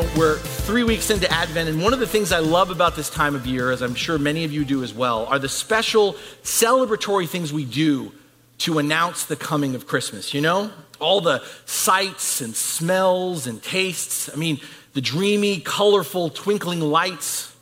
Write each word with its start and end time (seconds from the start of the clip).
Know, 0.00 0.10
we're 0.16 0.36
three 0.36 0.84
weeks 0.84 1.10
into 1.10 1.30
Advent, 1.30 1.68
and 1.68 1.82
one 1.82 1.92
of 1.92 1.98
the 1.98 2.06
things 2.06 2.32
I 2.32 2.38
love 2.38 2.70
about 2.70 2.96
this 2.96 3.10
time 3.10 3.34
of 3.34 3.46
year, 3.46 3.70
as 3.70 3.82
I'm 3.82 3.94
sure 3.94 4.18
many 4.18 4.44
of 4.44 4.52
you 4.52 4.64
do 4.64 4.82
as 4.82 4.92
well, 4.94 5.26
are 5.26 5.38
the 5.38 5.48
special 5.48 6.14
celebratory 6.42 7.28
things 7.28 7.52
we 7.52 7.64
do 7.64 8.12
to 8.58 8.78
announce 8.78 9.24
the 9.24 9.36
coming 9.36 9.74
of 9.74 9.86
Christmas. 9.86 10.34
You 10.34 10.40
know, 10.40 10.70
all 11.00 11.20
the 11.20 11.42
sights 11.66 12.40
and 12.40 12.54
smells 12.54 13.46
and 13.46 13.62
tastes. 13.62 14.30
I 14.32 14.36
mean, 14.36 14.60
the 14.92 15.00
dreamy, 15.00 15.60
colorful, 15.60 16.30
twinkling 16.30 16.80
lights, 16.80 17.54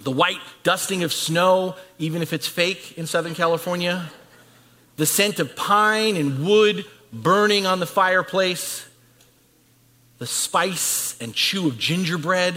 the 0.00 0.10
white 0.10 0.40
dusting 0.62 1.02
of 1.02 1.12
snow, 1.12 1.74
even 1.98 2.22
if 2.22 2.32
it's 2.32 2.46
fake 2.46 2.96
in 2.96 3.06
Southern 3.06 3.34
California, 3.34 4.10
the 4.96 5.06
scent 5.06 5.38
of 5.38 5.56
pine 5.56 6.16
and 6.16 6.46
wood 6.46 6.84
burning 7.12 7.66
on 7.66 7.80
the 7.80 7.86
fireplace 7.86 8.87
the 10.18 10.26
spice 10.26 11.16
and 11.20 11.34
chew 11.34 11.68
of 11.68 11.78
gingerbread, 11.78 12.54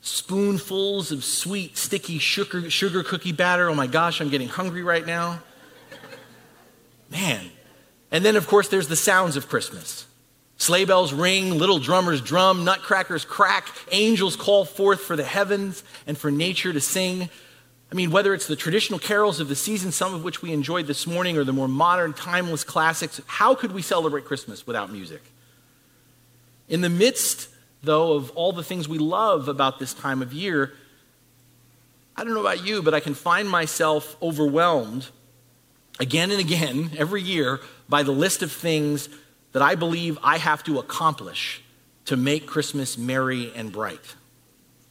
spoonfuls 0.00 1.12
of 1.12 1.24
sweet, 1.24 1.76
sticky 1.76 2.18
sugar, 2.18 2.70
sugar 2.70 3.02
cookie 3.02 3.32
batter. 3.32 3.68
Oh 3.68 3.74
my 3.74 3.86
gosh, 3.86 4.20
I'm 4.20 4.28
getting 4.28 4.48
hungry 4.48 4.82
right 4.82 5.06
now. 5.06 5.40
Man. 7.10 7.50
And 8.10 8.24
then, 8.24 8.36
of 8.36 8.46
course, 8.46 8.68
there's 8.68 8.88
the 8.88 8.96
sounds 8.96 9.36
of 9.36 9.48
Christmas. 9.48 10.06
Sleigh 10.58 10.84
bells 10.84 11.12
ring, 11.12 11.58
little 11.58 11.78
drummers 11.78 12.20
drum, 12.20 12.64
nutcrackers 12.64 13.24
crack, 13.24 13.68
angels 13.92 14.36
call 14.36 14.64
forth 14.64 15.00
for 15.00 15.14
the 15.14 15.24
heavens 15.24 15.84
and 16.06 16.16
for 16.16 16.30
nature 16.30 16.72
to 16.72 16.80
sing. 16.80 17.28
I 17.92 17.94
mean, 17.94 18.10
whether 18.10 18.32
it's 18.32 18.46
the 18.46 18.56
traditional 18.56 18.98
carols 18.98 19.38
of 19.38 19.48
the 19.48 19.54
season, 19.54 19.92
some 19.92 20.14
of 20.14 20.24
which 20.24 20.42
we 20.42 20.52
enjoyed 20.52 20.86
this 20.86 21.06
morning, 21.06 21.36
or 21.36 21.44
the 21.44 21.52
more 21.52 21.68
modern, 21.68 22.14
timeless 22.14 22.64
classics, 22.64 23.20
how 23.26 23.54
could 23.54 23.72
we 23.72 23.82
celebrate 23.82 24.24
Christmas 24.24 24.66
without 24.66 24.90
music? 24.90 25.22
In 26.68 26.80
the 26.80 26.88
midst, 26.88 27.48
though, 27.82 28.14
of 28.14 28.30
all 28.32 28.52
the 28.52 28.62
things 28.62 28.88
we 28.88 28.98
love 28.98 29.48
about 29.48 29.78
this 29.78 29.94
time 29.94 30.22
of 30.22 30.32
year, 30.32 30.72
I 32.16 32.24
don't 32.24 32.34
know 32.34 32.40
about 32.40 32.64
you, 32.64 32.82
but 32.82 32.94
I 32.94 33.00
can 33.00 33.14
find 33.14 33.48
myself 33.48 34.16
overwhelmed 34.22 35.08
again 36.00 36.30
and 36.30 36.40
again, 36.40 36.90
every 36.96 37.22
year, 37.22 37.60
by 37.88 38.02
the 38.02 38.12
list 38.12 38.42
of 38.42 38.50
things 38.50 39.08
that 39.52 39.62
I 39.62 39.74
believe 39.74 40.18
I 40.22 40.38
have 40.38 40.64
to 40.64 40.78
accomplish 40.78 41.62
to 42.06 42.16
make 42.16 42.46
Christmas 42.46 42.98
merry 42.98 43.52
and 43.54 43.72
bright. 43.72 44.14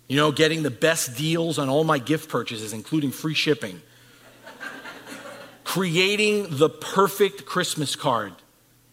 You 0.08 0.18
know, 0.18 0.32
getting 0.32 0.64
the 0.64 0.72
best 0.72 1.18
deals 1.18 1.58
on 1.58 1.68
all 1.68 1.84
my 1.84 1.98
gift 1.98 2.30
purchases, 2.30 2.74
including 2.74 3.12
free 3.12 3.34
shipping. 3.34 3.82
Creating 5.64 6.48
the 6.50 6.70
perfect 6.70 7.46
Christmas 7.46 7.96
card, 7.96 8.34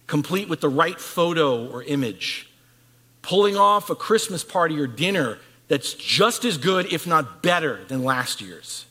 complete 0.07 0.49
with 0.49 0.61
the 0.61 0.69
right 0.69 0.99
photo 0.99 1.69
or 1.71 1.83
image 1.83 2.49
pulling 3.23 3.57
off 3.57 3.89
a 3.91 3.95
Christmas 3.95 4.45
party 4.45 4.79
or 4.79 4.87
dinner 4.87 5.39
that's 5.69 5.95
just 5.95 6.45
as 6.45 6.59
good, 6.59 6.93
if 6.93 7.07
not 7.07 7.43
better, 7.43 7.83
than 7.85 8.05
last 8.05 8.41
year's. 8.41 8.85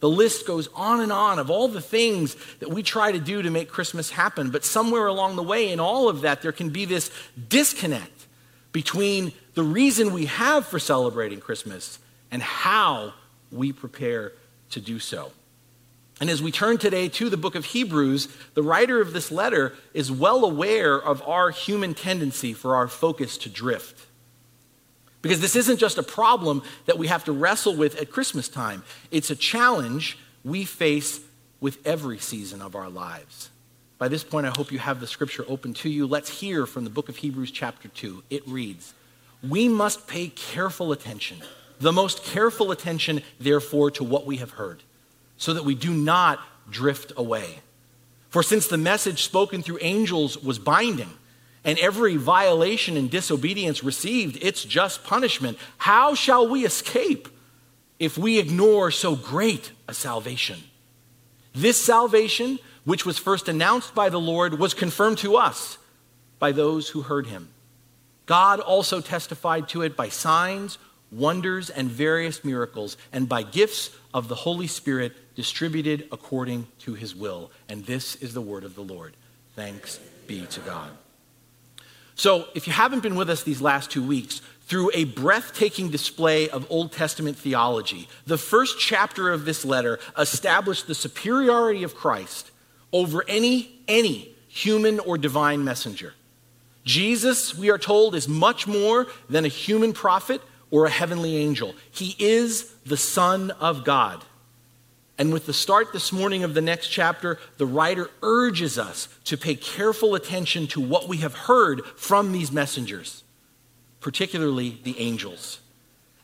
The 0.00 0.08
list 0.08 0.46
goes 0.46 0.68
on 0.74 1.00
and 1.00 1.12
on 1.12 1.38
of 1.38 1.50
all 1.50 1.68
the 1.68 1.80
things 1.80 2.36
that 2.58 2.70
we 2.70 2.82
try 2.82 3.12
to 3.12 3.18
do 3.18 3.42
to 3.42 3.50
make 3.50 3.68
Christmas 3.68 4.10
happen. 4.10 4.50
But 4.50 4.64
somewhere 4.64 5.06
along 5.06 5.36
the 5.36 5.42
way, 5.42 5.70
in 5.70 5.78
all 5.78 6.08
of 6.08 6.22
that, 6.22 6.42
there 6.42 6.52
can 6.52 6.70
be 6.70 6.86
this 6.86 7.10
disconnect 7.48 8.26
between 8.72 9.32
the 9.54 9.62
reason 9.62 10.12
we 10.12 10.26
have 10.26 10.66
for 10.66 10.78
celebrating 10.78 11.40
Christmas 11.40 11.98
and 12.30 12.42
how 12.42 13.12
we 13.52 13.72
prepare 13.72 14.32
to 14.70 14.80
do 14.80 14.98
so. 14.98 15.32
And 16.20 16.28
as 16.28 16.42
we 16.42 16.52
turn 16.52 16.76
today 16.76 17.08
to 17.08 17.30
the 17.30 17.38
book 17.38 17.54
of 17.54 17.64
Hebrews, 17.64 18.28
the 18.52 18.62
writer 18.62 19.00
of 19.00 19.14
this 19.14 19.32
letter 19.32 19.72
is 19.94 20.12
well 20.12 20.44
aware 20.44 21.00
of 21.00 21.22
our 21.22 21.50
human 21.50 21.94
tendency 21.94 22.52
for 22.52 22.76
our 22.76 22.88
focus 22.88 23.38
to 23.38 23.48
drift. 23.48 24.06
Because 25.22 25.40
this 25.40 25.56
isn't 25.56 25.78
just 25.78 25.96
a 25.96 26.02
problem 26.02 26.62
that 26.84 26.98
we 26.98 27.06
have 27.06 27.24
to 27.24 27.32
wrestle 27.32 27.74
with 27.74 27.98
at 28.00 28.10
Christmas 28.10 28.48
time, 28.48 28.84
it's 29.10 29.30
a 29.30 29.36
challenge 29.36 30.18
we 30.44 30.64
face 30.64 31.20
with 31.58 31.78
every 31.86 32.18
season 32.18 32.60
of 32.60 32.76
our 32.76 32.90
lives. 32.90 33.48
By 33.96 34.08
this 34.08 34.24
point, 34.24 34.46
I 34.46 34.52
hope 34.56 34.72
you 34.72 34.78
have 34.78 35.00
the 35.00 35.06
scripture 35.06 35.44
open 35.48 35.74
to 35.74 35.88
you. 35.88 36.06
Let's 36.06 36.40
hear 36.40 36.66
from 36.66 36.84
the 36.84 36.90
book 36.90 37.08
of 37.08 37.16
Hebrews, 37.16 37.50
chapter 37.50 37.88
2. 37.88 38.24
It 38.30 38.46
reads 38.46 38.94
We 39.42 39.68
must 39.68 40.06
pay 40.06 40.28
careful 40.28 40.92
attention, 40.92 41.38
the 41.78 41.92
most 41.92 42.24
careful 42.24 42.70
attention, 42.72 43.22
therefore, 43.38 43.90
to 43.92 44.04
what 44.04 44.26
we 44.26 44.36
have 44.36 44.52
heard 44.52 44.82
so 45.40 45.54
that 45.54 45.64
we 45.64 45.74
do 45.74 45.92
not 45.92 46.38
drift 46.70 47.14
away. 47.16 47.60
For 48.28 48.42
since 48.42 48.68
the 48.68 48.76
message 48.76 49.24
spoken 49.24 49.62
through 49.62 49.78
angels 49.80 50.36
was 50.36 50.58
binding, 50.58 51.10
and 51.64 51.78
every 51.78 52.16
violation 52.16 52.96
and 52.98 53.10
disobedience 53.10 53.82
received 53.82 54.36
its 54.44 54.62
just 54.62 55.02
punishment, 55.02 55.58
how 55.78 56.14
shall 56.14 56.46
we 56.46 56.66
escape 56.66 57.26
if 57.98 58.18
we 58.18 58.38
ignore 58.38 58.90
so 58.90 59.16
great 59.16 59.72
a 59.88 59.94
salvation? 59.94 60.58
This 61.54 61.82
salvation, 61.82 62.58
which 62.84 63.06
was 63.06 63.16
first 63.16 63.48
announced 63.48 63.94
by 63.94 64.10
the 64.10 64.20
Lord, 64.20 64.58
was 64.58 64.74
confirmed 64.74 65.18
to 65.18 65.36
us 65.36 65.78
by 66.38 66.52
those 66.52 66.90
who 66.90 67.00
heard 67.00 67.26
him. 67.26 67.48
God 68.26 68.60
also 68.60 69.00
testified 69.00 69.70
to 69.70 69.80
it 69.80 69.96
by 69.96 70.10
signs, 70.10 70.76
wonders, 71.12 71.70
and 71.70 71.90
various 71.90 72.44
miracles, 72.44 72.96
and 73.12 73.28
by 73.28 73.42
gifts 73.42 73.90
of 74.14 74.28
the 74.28 74.34
Holy 74.34 74.66
Spirit 74.66 75.12
distributed 75.34 76.08
according 76.12 76.66
to 76.80 76.94
his 76.94 77.14
will. 77.14 77.50
And 77.68 77.84
this 77.86 78.16
is 78.16 78.34
the 78.34 78.40
word 78.40 78.64
of 78.64 78.74
the 78.74 78.82
Lord. 78.82 79.14
Thanks 79.56 79.98
be 80.26 80.46
to 80.46 80.60
God. 80.60 80.90
So, 82.14 82.46
if 82.54 82.66
you 82.66 82.72
haven't 82.72 83.02
been 83.02 83.16
with 83.16 83.30
us 83.30 83.42
these 83.42 83.62
last 83.62 83.90
two 83.90 84.06
weeks, 84.06 84.42
through 84.70 84.90
a 84.94 85.02
breathtaking 85.04 85.90
display 85.90 86.48
of 86.48 86.64
Old 86.70 86.92
Testament 86.92 87.36
theology, 87.36 88.08
the 88.26 88.38
first 88.38 88.78
chapter 88.78 89.30
of 89.30 89.44
this 89.44 89.64
letter 89.64 89.98
established 90.16 90.86
the 90.86 90.94
superiority 90.94 91.82
of 91.82 91.96
Christ 91.96 92.52
over 92.92 93.24
any, 93.26 93.72
any 93.88 94.32
human 94.46 95.00
or 95.00 95.18
divine 95.18 95.64
messenger. 95.64 96.14
Jesus, 96.84 97.56
we 97.56 97.68
are 97.70 97.78
told, 97.78 98.14
is 98.14 98.28
much 98.28 98.66
more 98.66 99.08
than 99.28 99.44
a 99.44 99.48
human 99.48 99.92
prophet 99.92 100.40
or 100.70 100.86
a 100.86 100.90
heavenly 100.90 101.36
angel. 101.36 101.74
He 101.90 102.16
is 102.18 102.72
the 102.86 102.96
Son 102.96 103.50
of 103.52 103.84
God. 103.84 104.24
And 105.18 105.34
with 105.34 105.44
the 105.44 105.52
start 105.52 105.92
this 105.92 106.12
morning 106.12 106.44
of 106.44 106.54
the 106.54 106.62
next 106.62 106.88
chapter, 106.88 107.38
the 107.58 107.66
writer 107.66 108.08
urges 108.22 108.78
us 108.78 109.08
to 109.24 109.36
pay 109.36 109.54
careful 109.54 110.14
attention 110.14 110.66
to 110.68 110.80
what 110.80 111.08
we 111.08 111.18
have 111.18 111.34
heard 111.34 111.84
from 111.96 112.32
these 112.32 112.50
messengers, 112.50 113.22
particularly 114.00 114.78
the 114.82 114.98
angels. 114.98 115.60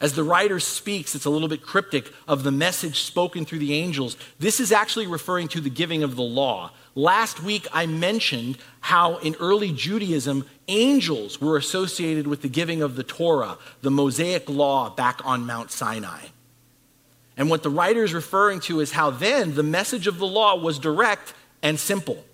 As 0.01 0.15
the 0.15 0.23
writer 0.23 0.61
speaks, 0.61 1.15
it's 1.15 1.25
a 1.25 1.31
little 1.31 1.49
bit 1.49 1.63
cryptic 1.63 2.11
of 2.27 2.43
the 2.43 2.51
message 2.51 3.01
spoken 3.01 3.45
through 3.45 3.59
the 3.59 3.75
angels. 3.75 4.17
This 4.39 4.61
is 4.61 4.73
actually 4.73 5.07
referring 5.07 5.49
to 5.49 5.61
the 5.61 5.71
giving 5.71 6.03
of 6.03 6.17
the 6.17 6.23
law. 6.23 6.73
Last 6.99 7.43
week, 7.43 7.69
I 7.75 7.85
mentioned 7.85 8.57
how 8.81 9.19
in 9.19 9.35
early 9.39 9.71
Judaism, 9.71 10.47
angels 10.67 11.43
were 11.43 11.59
associated 11.59 12.27
with 12.27 12.41
the 12.41 12.49
giving 12.49 12.81
of 12.81 12.97
the 12.97 13.03
Torah, 13.03 13.59
the 13.83 13.91
Mosaic 13.91 14.49
law 14.49 14.89
back 14.89 15.21
on 15.23 15.45
Mount 15.45 15.71
Sinai. 15.71 16.29
And 17.37 17.51
what 17.51 17.63
the 17.63 17.69
writer 17.69 18.03
is 18.03 18.15
referring 18.15 18.61
to 18.61 18.81
is 18.81 18.93
how 18.93 19.11
then 19.11 19.55
the 19.55 19.63
message 19.63 20.07
of 20.07 20.19
the 20.19 20.27
law 20.27 20.57
was 20.57 20.79
direct 20.79 21.35
and 21.63 21.79
simple. 21.79 22.25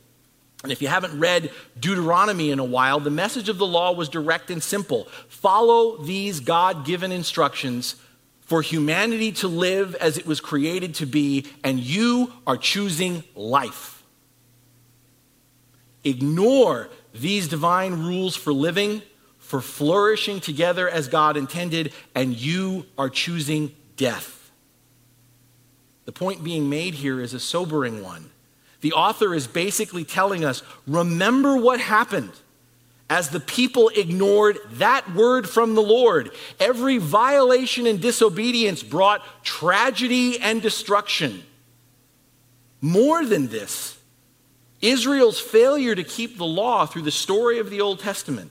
And 0.62 0.70
if 0.70 0.80
you 0.80 0.86
haven't 0.86 1.18
read 1.18 1.50
Deuteronomy 1.80 2.52
in 2.52 2.60
a 2.60 2.64
while, 2.64 3.00
the 3.00 3.10
message 3.10 3.48
of 3.48 3.58
the 3.58 3.66
law 3.66 3.90
was 3.90 4.08
direct 4.08 4.48
and 4.48 4.62
simple. 4.62 5.08
Follow 5.28 5.96
these 5.96 6.38
God 6.38 6.86
given 6.86 7.10
instructions 7.10 7.96
for 8.42 8.62
humanity 8.62 9.32
to 9.32 9.48
live 9.48 9.96
as 9.96 10.18
it 10.18 10.26
was 10.26 10.40
created 10.40 10.94
to 10.96 11.06
be, 11.06 11.46
and 11.64 11.80
you 11.80 12.32
are 12.46 12.56
choosing 12.56 13.24
life. 13.34 14.01
Ignore 16.04 16.88
these 17.14 17.48
divine 17.48 18.02
rules 18.04 18.36
for 18.36 18.52
living, 18.52 19.02
for 19.38 19.60
flourishing 19.60 20.40
together 20.40 20.88
as 20.88 21.08
God 21.08 21.36
intended, 21.36 21.92
and 22.14 22.34
you 22.34 22.86
are 22.96 23.10
choosing 23.10 23.74
death. 23.96 24.50
The 26.04 26.12
point 26.12 26.42
being 26.42 26.68
made 26.68 26.94
here 26.94 27.20
is 27.20 27.34
a 27.34 27.40
sobering 27.40 28.02
one 28.02 28.30
The 28.80 28.92
author 28.92 29.34
is 29.34 29.46
basically 29.46 30.04
telling 30.04 30.44
us 30.44 30.62
remember 30.86 31.56
what 31.56 31.80
happened 31.80 32.32
as 33.08 33.28
the 33.28 33.40
people 33.40 33.90
ignored 33.90 34.58
that 34.72 35.14
word 35.14 35.48
from 35.48 35.74
the 35.74 35.82
Lord. 35.82 36.30
Every 36.58 36.96
violation 36.96 37.86
and 37.86 38.00
disobedience 38.00 38.82
brought 38.82 39.22
tragedy 39.44 40.40
and 40.40 40.62
destruction. 40.62 41.42
More 42.80 43.24
than 43.24 43.48
this, 43.48 43.98
Israel's 44.82 45.40
failure 45.40 45.94
to 45.94 46.04
keep 46.04 46.36
the 46.36 46.44
law 46.44 46.84
through 46.84 47.02
the 47.02 47.10
story 47.10 47.58
of 47.58 47.70
the 47.70 47.80
Old 47.80 48.00
Testament 48.00 48.50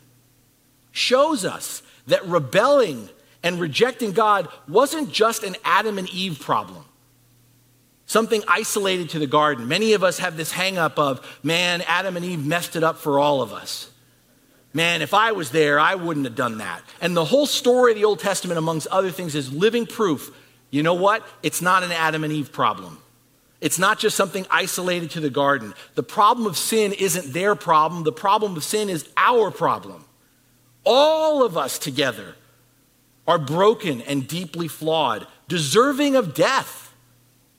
shows 0.91 1.45
us 1.45 1.83
that 2.07 2.25
rebelling 2.25 3.09
and 3.43 3.59
rejecting 3.59 4.11
God 4.11 4.47
wasn't 4.67 5.11
just 5.11 5.43
an 5.43 5.55
Adam 5.63 5.97
and 5.97 6.09
Eve 6.09 6.39
problem 6.39 6.85
something 8.11 8.43
isolated 8.45 9.09
to 9.11 9.19
the 9.19 9.27
garden. 9.27 9.69
Many 9.69 9.93
of 9.93 10.03
us 10.03 10.19
have 10.19 10.35
this 10.35 10.51
hang 10.51 10.77
up 10.77 10.99
of, 10.99 11.39
man, 11.43 11.81
Adam 11.87 12.17
and 12.17 12.25
Eve 12.25 12.45
messed 12.45 12.75
it 12.75 12.83
up 12.83 12.97
for 12.97 13.19
all 13.19 13.41
of 13.41 13.53
us. 13.53 13.89
Man, 14.73 15.01
if 15.01 15.13
I 15.13 15.31
was 15.31 15.51
there, 15.51 15.79
I 15.79 15.95
wouldn't 15.95 16.25
have 16.25 16.35
done 16.35 16.57
that. 16.57 16.81
And 16.99 17.15
the 17.15 17.23
whole 17.23 17.45
story 17.45 17.93
of 17.93 17.97
the 17.97 18.03
Old 18.03 18.19
Testament, 18.19 18.57
amongst 18.57 18.87
other 18.87 19.11
things, 19.11 19.33
is 19.33 19.51
living 19.53 19.85
proof. 19.85 20.29
You 20.71 20.83
know 20.83 20.93
what? 20.93 21.25
It's 21.41 21.61
not 21.61 21.83
an 21.83 21.93
Adam 21.93 22.25
and 22.25 22.33
Eve 22.33 22.51
problem. 22.51 23.00
It's 23.61 23.77
not 23.77 23.99
just 23.99 24.17
something 24.17 24.45
isolated 24.49 25.11
to 25.11 25.19
the 25.19 25.29
garden. 25.29 25.73
The 25.93 26.03
problem 26.03 26.47
of 26.47 26.57
sin 26.57 26.93
isn't 26.93 27.31
their 27.31 27.55
problem. 27.55 28.03
The 28.03 28.11
problem 28.11 28.57
of 28.57 28.63
sin 28.63 28.89
is 28.89 29.07
our 29.15 29.51
problem. 29.51 30.03
All 30.83 31.43
of 31.43 31.55
us 31.55 31.77
together 31.77 32.35
are 33.27 33.37
broken 33.37 34.01
and 34.01 34.27
deeply 34.27 34.67
flawed, 34.67 35.27
deserving 35.47 36.15
of 36.15 36.33
death 36.33 36.93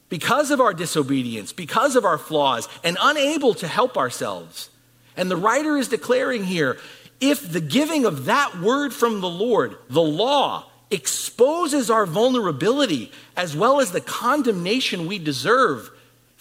because 0.08 0.50
of 0.50 0.60
our 0.60 0.75
disobedience, 0.75 1.52
because 1.52 1.94
of 1.94 2.05
our 2.05 2.19
flaws, 2.19 2.69
and 2.82 2.98
unable 3.00 3.55
to 3.55 3.69
help 3.69 3.96
ourselves. 3.96 4.70
And 5.16 5.31
the 5.31 5.37
writer 5.37 5.76
is 5.76 5.88
declaring 5.88 6.44
here 6.44 6.78
if 7.20 7.50
the 7.50 7.60
giving 7.60 8.05
of 8.05 8.25
that 8.25 8.58
word 8.58 8.93
from 8.93 9.20
the 9.20 9.31
Lord, 9.31 9.76
the 9.88 10.02
law, 10.02 10.66
exposes 10.90 11.88
our 11.88 12.05
vulnerability 12.05 13.10
as 13.37 13.56
well 13.56 13.81
as 13.81 13.93
the 13.93 14.00
condemnation 14.00 15.06
we 15.06 15.19
deserve, 15.19 15.90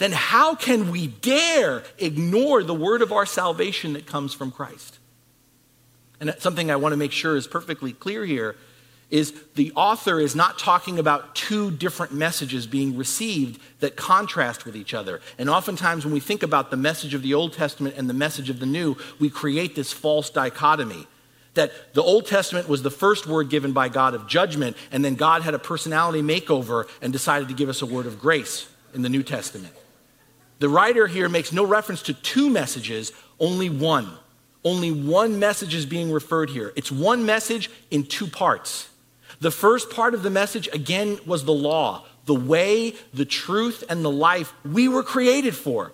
then 0.02 0.12
how 0.12 0.56
can 0.56 0.92
we 0.92 1.08
dare 1.08 1.84
ignore 1.98 2.64
the 2.64 2.74
word 2.74 3.02
of 3.02 3.12
our 3.12 3.26
salvation 3.26 3.94
that 3.94 4.06
comes 4.06 4.34
from 4.34 4.52
Christ? 4.52 5.00
And 6.20 6.34
something 6.40 6.70
I 6.70 6.76
want 6.76 6.94
to 6.94 6.98
make 6.98 7.12
sure 7.12 7.36
is 7.36 7.48
perfectly 7.48 7.94
clear 7.94 8.26
here 8.26 8.56
is 9.10 9.34
the 9.56 9.74
author 9.76 10.20
is 10.20 10.36
not 10.36 10.58
talking 10.58 10.98
about 10.98 11.36
two 11.36 11.70
different 11.70 12.14
messages 12.14 12.66
being 12.66 12.96
received 12.96 13.62
that 13.82 13.98
contrast 13.98 14.66
with 14.66 14.76
each 14.76 14.94
other. 14.94 15.20
And 15.38 15.50
oftentimes, 15.50 16.06
when 16.06 16.14
we 16.14 16.22
think 16.22 16.44
about 16.44 16.72
the 16.72 16.78
message 16.78 17.14
of 17.14 17.22
the 17.22 17.34
Old 17.34 17.52
Testament 17.52 17.96
and 17.98 18.10
the 18.10 18.14
message 18.14 18.50
of 18.50 18.60
the 18.60 18.66
New, 18.66 18.96
we 19.20 19.30
create 19.30 19.76
this 19.76 19.92
false 19.92 20.30
dichotomy 20.30 21.08
that 21.54 21.94
the 21.94 22.02
Old 22.02 22.26
Testament 22.26 22.70
was 22.70 22.82
the 22.82 22.90
first 22.90 23.28
word 23.28 23.50
given 23.50 23.74
by 23.74 23.90
God 23.90 24.14
of 24.14 24.26
judgment, 24.28 24.78
and 24.92 25.04
then 25.04 25.16
God 25.16 25.42
had 25.42 25.54
a 25.54 25.60
personality 25.60 26.22
makeover 26.22 26.88
and 27.02 27.12
decided 27.12 27.50
to 27.50 27.54
give 27.54 27.68
us 27.68 27.82
a 27.82 27.86
word 27.86 28.06
of 28.06 28.20
grace 28.20 28.70
in 28.94 29.02
the 29.02 29.10
New 29.10 29.24
Testament. 29.24 29.74
The 30.62 30.70
writer 30.70 31.08
here 31.08 31.28
makes 31.28 31.52
no 31.52 31.66
reference 31.66 32.04
to 32.04 32.14
two 32.14 32.48
messages, 32.48 33.12
only 33.40 33.68
one. 33.68 34.08
Only 34.64 34.92
one 34.92 35.40
message 35.40 35.74
is 35.74 35.88
being 35.88 36.12
referred 36.12 36.52
here. 36.52 36.72
It's 36.76 36.92
one 36.92 37.26
message 37.26 37.72
in 37.90 38.06
two 38.06 38.28
parts. 38.28 38.88
The 39.40 39.50
first 39.50 39.90
part 39.90 40.14
of 40.14 40.22
the 40.22 40.30
message, 40.30 40.70
again, 40.72 41.18
was 41.26 41.46
the 41.46 41.52
law, 41.52 42.06
the 42.28 42.36
way, 42.36 42.94
the 43.12 43.26
truth, 43.26 43.84
and 43.90 44.06
the 44.06 44.12
life 44.12 44.54
we 44.64 44.88
were 44.88 45.02
created 45.02 45.56
for. 45.56 45.94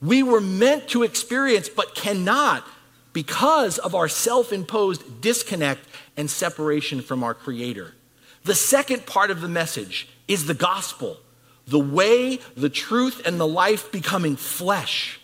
We 0.00 0.22
were 0.22 0.40
meant 0.40 0.86
to 0.90 1.02
experience, 1.02 1.68
but 1.68 1.96
cannot 1.96 2.64
because 3.12 3.78
of 3.78 3.96
our 3.96 4.06
self 4.06 4.52
imposed 4.52 5.22
disconnect 5.22 5.88
and 6.16 6.30
separation 6.30 7.02
from 7.02 7.24
our 7.24 7.34
Creator. 7.34 7.96
The 8.44 8.54
second 8.54 9.06
part 9.06 9.32
of 9.32 9.40
the 9.40 9.48
message 9.48 10.08
is 10.28 10.46
the 10.46 10.54
gospel 10.54 11.18
the 11.66 11.78
way, 11.78 12.38
the 12.56 12.68
truth, 12.68 13.26
and 13.26 13.40
the 13.40 13.46
life 13.46 13.90
becoming 13.90 14.36
flesh 14.36 15.20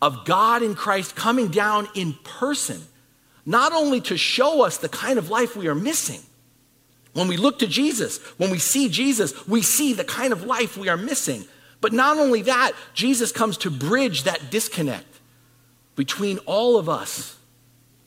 of 0.00 0.24
God 0.24 0.62
in 0.62 0.74
Christ 0.74 1.14
coming 1.14 1.48
down 1.48 1.88
in 1.94 2.14
person, 2.24 2.80
not 3.44 3.72
only 3.72 4.00
to 4.02 4.16
show 4.16 4.62
us 4.64 4.78
the 4.78 4.88
kind 4.88 5.18
of 5.18 5.30
life 5.30 5.56
we 5.56 5.68
are 5.68 5.74
missing, 5.74 6.20
when 7.12 7.28
we 7.28 7.36
look 7.36 7.58
to 7.58 7.66
Jesus, 7.66 8.18
when 8.38 8.50
we 8.50 8.58
see 8.58 8.88
Jesus, 8.88 9.46
we 9.46 9.62
see 9.62 9.92
the 9.92 10.04
kind 10.04 10.32
of 10.32 10.44
life 10.44 10.76
we 10.76 10.88
are 10.88 10.96
missing. 10.96 11.44
But 11.80 11.92
not 11.92 12.16
only 12.16 12.42
that, 12.42 12.72
Jesus 12.94 13.32
comes 13.32 13.58
to 13.58 13.70
bridge 13.70 14.22
that 14.22 14.50
disconnect 14.50 15.20
between 15.94 16.38
all 16.38 16.78
of 16.78 16.88
us 16.88 17.36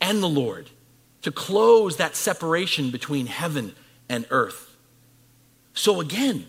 and 0.02 0.24
the 0.24 0.30
Lord, 0.30 0.70
to 1.22 1.32
close 1.32 1.98
that 1.98 2.16
separation 2.16 2.90
between 2.90 3.28
heaven 3.28 3.76
and 4.10 4.26
earth. 4.30 4.76
So 5.74 6.00
again, 6.00 6.48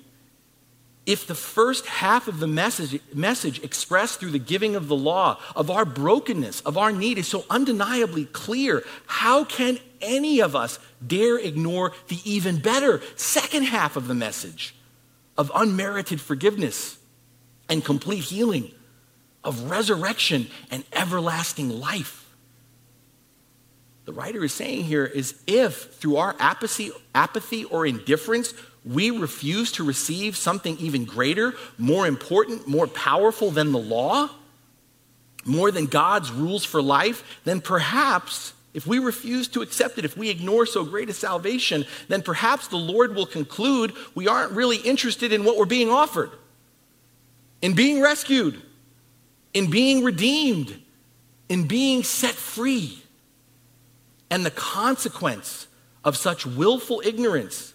if 1.07 1.27
the 1.27 1.35
first 1.35 1.87
half 1.87 2.27
of 2.27 2.41
the 2.41 2.49
message, 2.49 3.01
message 3.15 3.63
expressed 3.63 4.19
through 4.19 4.33
the 4.33 4.39
giving 4.41 4.75
of 4.75 4.89
the 4.89 4.97
law, 4.97 5.39
of 5.55 5.71
our 5.71 5.85
brokenness, 5.85 6.61
of 6.63 6.77
our 6.77 6.91
need, 6.91 7.17
is 7.17 7.29
so 7.29 7.45
undeniably 7.49 8.25
clear, 8.27 8.85
how 9.07 9.45
can 9.45 9.79
any 10.01 10.41
of 10.41 10.57
us 10.57 10.79
dare 11.07 11.39
ignore 11.39 11.93
the 12.09 12.19
even 12.25 12.59
better 12.59 13.01
second 13.15 13.63
half 13.63 13.97
of 13.97 14.09
the 14.09 14.15
message 14.15 14.75
of 15.39 15.51
unmerited 15.55 16.21
forgiveness 16.21 16.99
and 17.69 17.85
complete 17.85 18.25
healing, 18.25 18.71
of 19.45 19.71
resurrection 19.71 20.49
and 20.71 20.85
everlasting 20.93 21.69
life. 21.69 22.35
The 24.07 24.13
writer 24.13 24.45
is 24.45 24.55
saying 24.55 24.85
here 24.85 25.05
is 25.05 25.41
if 25.47 25.95
through 25.95 26.17
our 26.17 26.37
apathy, 26.39 26.91
apathy 27.15 27.65
or 27.65 27.87
indifference, 27.87 28.55
we 28.87 29.11
refuse 29.11 29.73
to 29.73 29.85
receive 29.85 30.37
something 30.37 30.79
even 30.79 31.05
greater, 31.05 31.55
more 31.77 32.07
important, 32.07 32.69
more 32.69 32.87
powerful 32.87 33.51
than 33.51 33.73
the 33.73 33.79
law, 33.79 34.31
more 35.45 35.71
than 35.71 35.87
God's 35.87 36.31
rules 36.31 36.65
for 36.65 36.81
life, 36.81 37.41
then 37.45 37.61
perhaps 37.61 38.53
if 38.75 38.87
we 38.87 38.99
refuse 38.99 39.49
to 39.49 39.63
accept 39.63 39.97
it, 39.97 40.05
if 40.05 40.19
we 40.19 40.29
ignore 40.29 40.67
so 40.67 40.85
great 40.85 41.09
a 41.09 41.15
salvation, 41.15 41.87
then 42.09 42.21
perhaps 42.21 42.69
the 42.69 42.77
Lord 42.77 43.15
will 43.15 43.25
conclude 43.25 43.95
we 44.15 44.29
aren't 44.29 44.53
really 44.53 44.77
interested 44.77 45.33
in 45.33 45.45
what 45.45 45.57
we're 45.57 45.65
being 45.65 45.89
offered, 45.89 46.31
in 47.63 47.75
being 47.75 48.03
rescued, 48.03 48.61
in 49.55 49.71
being 49.71 50.05
redeemed, 50.05 50.79
in 51.49 51.67
being 51.67 52.03
set 52.03 52.35
free. 52.35 53.03
And 54.31 54.45
the 54.45 54.51
consequence 54.51 55.69
of 56.05 56.17
such 56.17 56.45
willful 56.45 57.01
ignorance, 57.03 57.73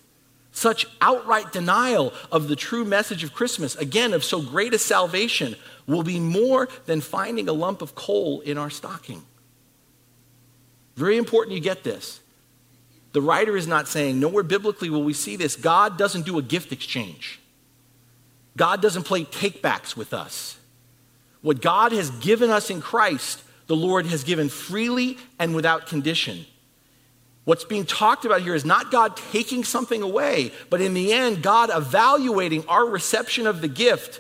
such 0.51 0.85
outright 0.99 1.51
denial 1.51 2.13
of 2.31 2.47
the 2.47 2.55
true 2.55 2.83
message 2.83 3.23
of 3.23 3.33
Christmas, 3.33 3.75
again, 3.75 4.13
of 4.13 4.23
so 4.23 4.41
great 4.41 4.73
a 4.73 4.79
salvation, 4.79 5.55
will 5.87 6.03
be 6.03 6.19
more 6.19 6.67
than 6.85 7.01
finding 7.01 7.47
a 7.47 7.53
lump 7.53 7.81
of 7.81 7.95
coal 7.95 8.41
in 8.41 8.57
our 8.57 8.69
stocking. 8.69 9.23
Very 10.95 11.17
important 11.17 11.55
you 11.55 11.61
get 11.61 11.83
this. 11.83 12.19
The 13.13 13.21
writer 13.21 13.57
is 13.57 13.67
not 13.67 13.87
saying, 13.87 14.19
nowhere 14.19 14.43
biblically 14.43 14.89
will 14.89 15.03
we 15.03 15.13
see 15.13 15.35
this. 15.35 15.55
God 15.55 15.97
doesn't 15.97 16.25
do 16.25 16.37
a 16.37 16.41
gift 16.41 16.71
exchange, 16.71 17.39
God 18.57 18.81
doesn't 18.81 19.03
play 19.03 19.23
takebacks 19.23 19.95
with 19.95 20.13
us. 20.13 20.57
What 21.41 21.61
God 21.61 21.91
has 21.91 22.11
given 22.11 22.51
us 22.51 22.69
in 22.69 22.81
Christ, 22.81 23.41
the 23.65 23.75
Lord 23.75 24.05
has 24.05 24.23
given 24.23 24.47
freely 24.47 25.17
and 25.39 25.55
without 25.55 25.87
condition. 25.87 26.45
What's 27.43 27.63
being 27.63 27.85
talked 27.85 28.25
about 28.25 28.41
here 28.41 28.53
is 28.53 28.65
not 28.65 28.91
God 28.91 29.17
taking 29.17 29.63
something 29.63 30.01
away, 30.01 30.51
but 30.69 30.79
in 30.79 30.93
the 30.93 31.11
end, 31.11 31.41
God 31.41 31.71
evaluating 31.73 32.65
our 32.67 32.85
reception 32.85 33.47
of 33.47 33.61
the 33.61 33.67
gift, 33.67 34.19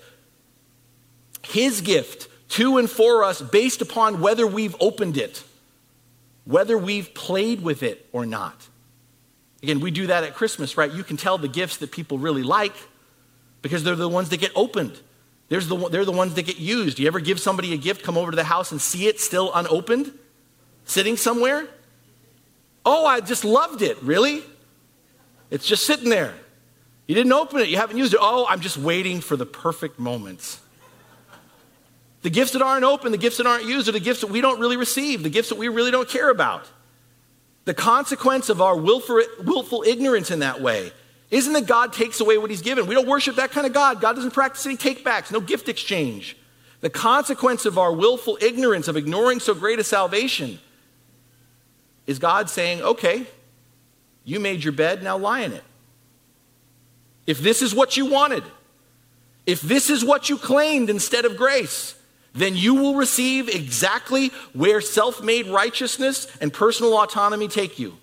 His 1.43 1.81
gift, 1.81 2.27
to 2.49 2.77
and 2.77 2.89
for 2.89 3.23
us 3.23 3.41
based 3.41 3.81
upon 3.81 4.21
whether 4.21 4.47
we've 4.47 4.75
opened 4.79 5.17
it 5.17 5.43
whether 6.45 6.77
we've 6.77 7.13
played 7.13 7.61
with 7.61 7.83
it 7.83 8.07
or 8.11 8.25
not. 8.25 8.67
Again, 9.63 9.79
we 9.79 9.91
do 9.91 10.07
that 10.07 10.23
at 10.23 10.33
Christmas, 10.33 10.75
right? 10.75 10.91
You 10.91 11.03
can 11.03 11.17
tell 11.17 11.37
the 11.37 11.47
gifts 11.47 11.77
that 11.77 11.91
people 11.91 12.17
really 12.17 12.43
like 12.43 12.73
because 13.61 13.83
they're 13.83 13.95
the 13.95 14.09
ones 14.09 14.29
that 14.29 14.39
get 14.39 14.51
opened. 14.55 14.99
The, 15.49 15.89
they're 15.91 16.05
the 16.05 16.11
ones 16.11 16.33
that 16.35 16.43
get 16.43 16.57
used. 16.57 16.97
You 16.97 17.07
ever 17.07 17.19
give 17.19 17.39
somebody 17.39 17.73
a 17.73 17.77
gift, 17.77 18.03
come 18.03 18.17
over 18.17 18.31
to 18.31 18.35
the 18.35 18.45
house 18.45 18.71
and 18.71 18.81
see 18.81 19.07
it 19.07 19.19
still 19.19 19.51
unopened, 19.53 20.11
sitting 20.85 21.17
somewhere? 21.17 21.67
Oh, 22.85 23.05
I 23.05 23.19
just 23.19 23.45
loved 23.45 23.81
it. 23.81 24.01
Really? 24.01 24.43
It's 25.49 25.65
just 25.65 25.85
sitting 25.85 26.09
there. 26.09 26.33
You 27.07 27.15
didn't 27.15 27.33
open 27.33 27.59
it, 27.59 27.67
you 27.67 27.77
haven't 27.77 27.97
used 27.97 28.13
it. 28.13 28.19
Oh, 28.21 28.45
I'm 28.47 28.61
just 28.61 28.77
waiting 28.77 29.19
for 29.19 29.35
the 29.35 29.45
perfect 29.45 29.99
moments. 29.99 30.59
The 32.21 32.29
gifts 32.29 32.51
that 32.51 32.61
aren't 32.61 32.83
open, 32.83 33.11
the 33.11 33.17
gifts 33.17 33.37
that 33.37 33.47
aren't 33.47 33.65
used, 33.65 33.89
are 33.89 33.91
the 33.91 33.99
gifts 33.99 34.21
that 34.21 34.29
we 34.29 34.41
don't 34.41 34.59
really 34.59 34.77
receive, 34.77 35.23
the 35.23 35.29
gifts 35.29 35.49
that 35.49 35.57
we 35.57 35.67
really 35.67 35.91
don't 35.91 36.07
care 36.07 36.29
about. 36.29 36.69
The 37.65 37.73
consequence 37.73 38.49
of 38.49 38.61
our 38.61 38.77
willful, 38.77 39.21
willful 39.43 39.83
ignorance 39.85 40.31
in 40.31 40.39
that 40.39 40.61
way 40.61 40.91
isn't 41.31 41.53
that 41.53 41.65
God 41.65 41.93
takes 41.93 42.19
away 42.19 42.37
what 42.37 42.49
He's 42.49 42.61
given. 42.61 42.87
We 42.87 42.95
don't 42.95 43.07
worship 43.07 43.35
that 43.37 43.51
kind 43.51 43.65
of 43.65 43.73
God. 43.73 44.01
God 44.01 44.15
doesn't 44.15 44.31
practice 44.31 44.65
any 44.65 44.77
takebacks, 44.77 45.31
no 45.31 45.39
gift 45.39 45.69
exchange. 45.69 46.37
The 46.81 46.89
consequence 46.89 47.65
of 47.65 47.77
our 47.77 47.93
willful 47.93 48.37
ignorance, 48.41 48.87
of 48.87 48.97
ignoring 48.97 49.39
so 49.39 49.53
great 49.53 49.79
a 49.79 49.83
salvation, 49.83 50.59
is 52.07 52.19
God 52.19 52.49
saying, 52.49 52.81
okay, 52.81 53.25
you 54.23 54.39
made 54.39 54.63
your 54.63 54.73
bed, 54.73 55.03
now 55.03 55.17
lie 55.17 55.41
in 55.41 55.53
it. 55.53 55.63
If 57.27 57.39
this 57.39 57.61
is 57.61 57.73
what 57.73 57.97
you 57.97 58.05
wanted, 58.05 58.43
if 59.45 59.61
this 59.61 59.89
is 59.89 60.03
what 60.03 60.29
you 60.29 60.37
claimed 60.37 60.89
instead 60.89 61.25
of 61.25 61.37
grace, 61.37 61.95
then 62.33 62.55
you 62.55 62.75
will 62.75 62.95
receive 62.95 63.49
exactly 63.49 64.29
where 64.53 64.81
self 64.81 65.21
made 65.21 65.47
righteousness 65.47 66.27
and 66.39 66.53
personal 66.53 66.97
autonomy 66.97 67.47
take 67.47 67.79
you. 67.79 67.97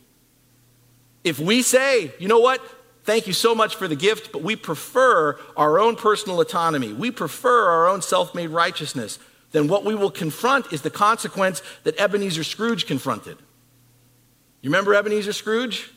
If 1.24 1.38
we 1.38 1.62
say, 1.62 2.12
you 2.18 2.28
know 2.28 2.38
what, 2.38 2.60
thank 3.04 3.26
you 3.26 3.32
so 3.32 3.54
much 3.54 3.76
for 3.76 3.88
the 3.88 3.96
gift, 3.96 4.32
but 4.32 4.42
we 4.42 4.56
prefer 4.56 5.38
our 5.56 5.80
own 5.80 5.96
personal 5.96 6.40
autonomy, 6.40 6.92
we 6.92 7.10
prefer 7.10 7.70
our 7.70 7.88
own 7.88 8.02
self 8.02 8.34
made 8.34 8.50
righteousness, 8.50 9.18
then 9.52 9.66
what 9.68 9.84
we 9.84 9.94
will 9.94 10.10
confront 10.10 10.72
is 10.72 10.82
the 10.82 10.90
consequence 10.90 11.62
that 11.84 11.98
Ebenezer 11.98 12.44
Scrooge 12.44 12.86
confronted. 12.86 13.38
You 14.60 14.70
remember 14.70 14.94
Ebenezer 14.94 15.32
Scrooge? 15.32 15.90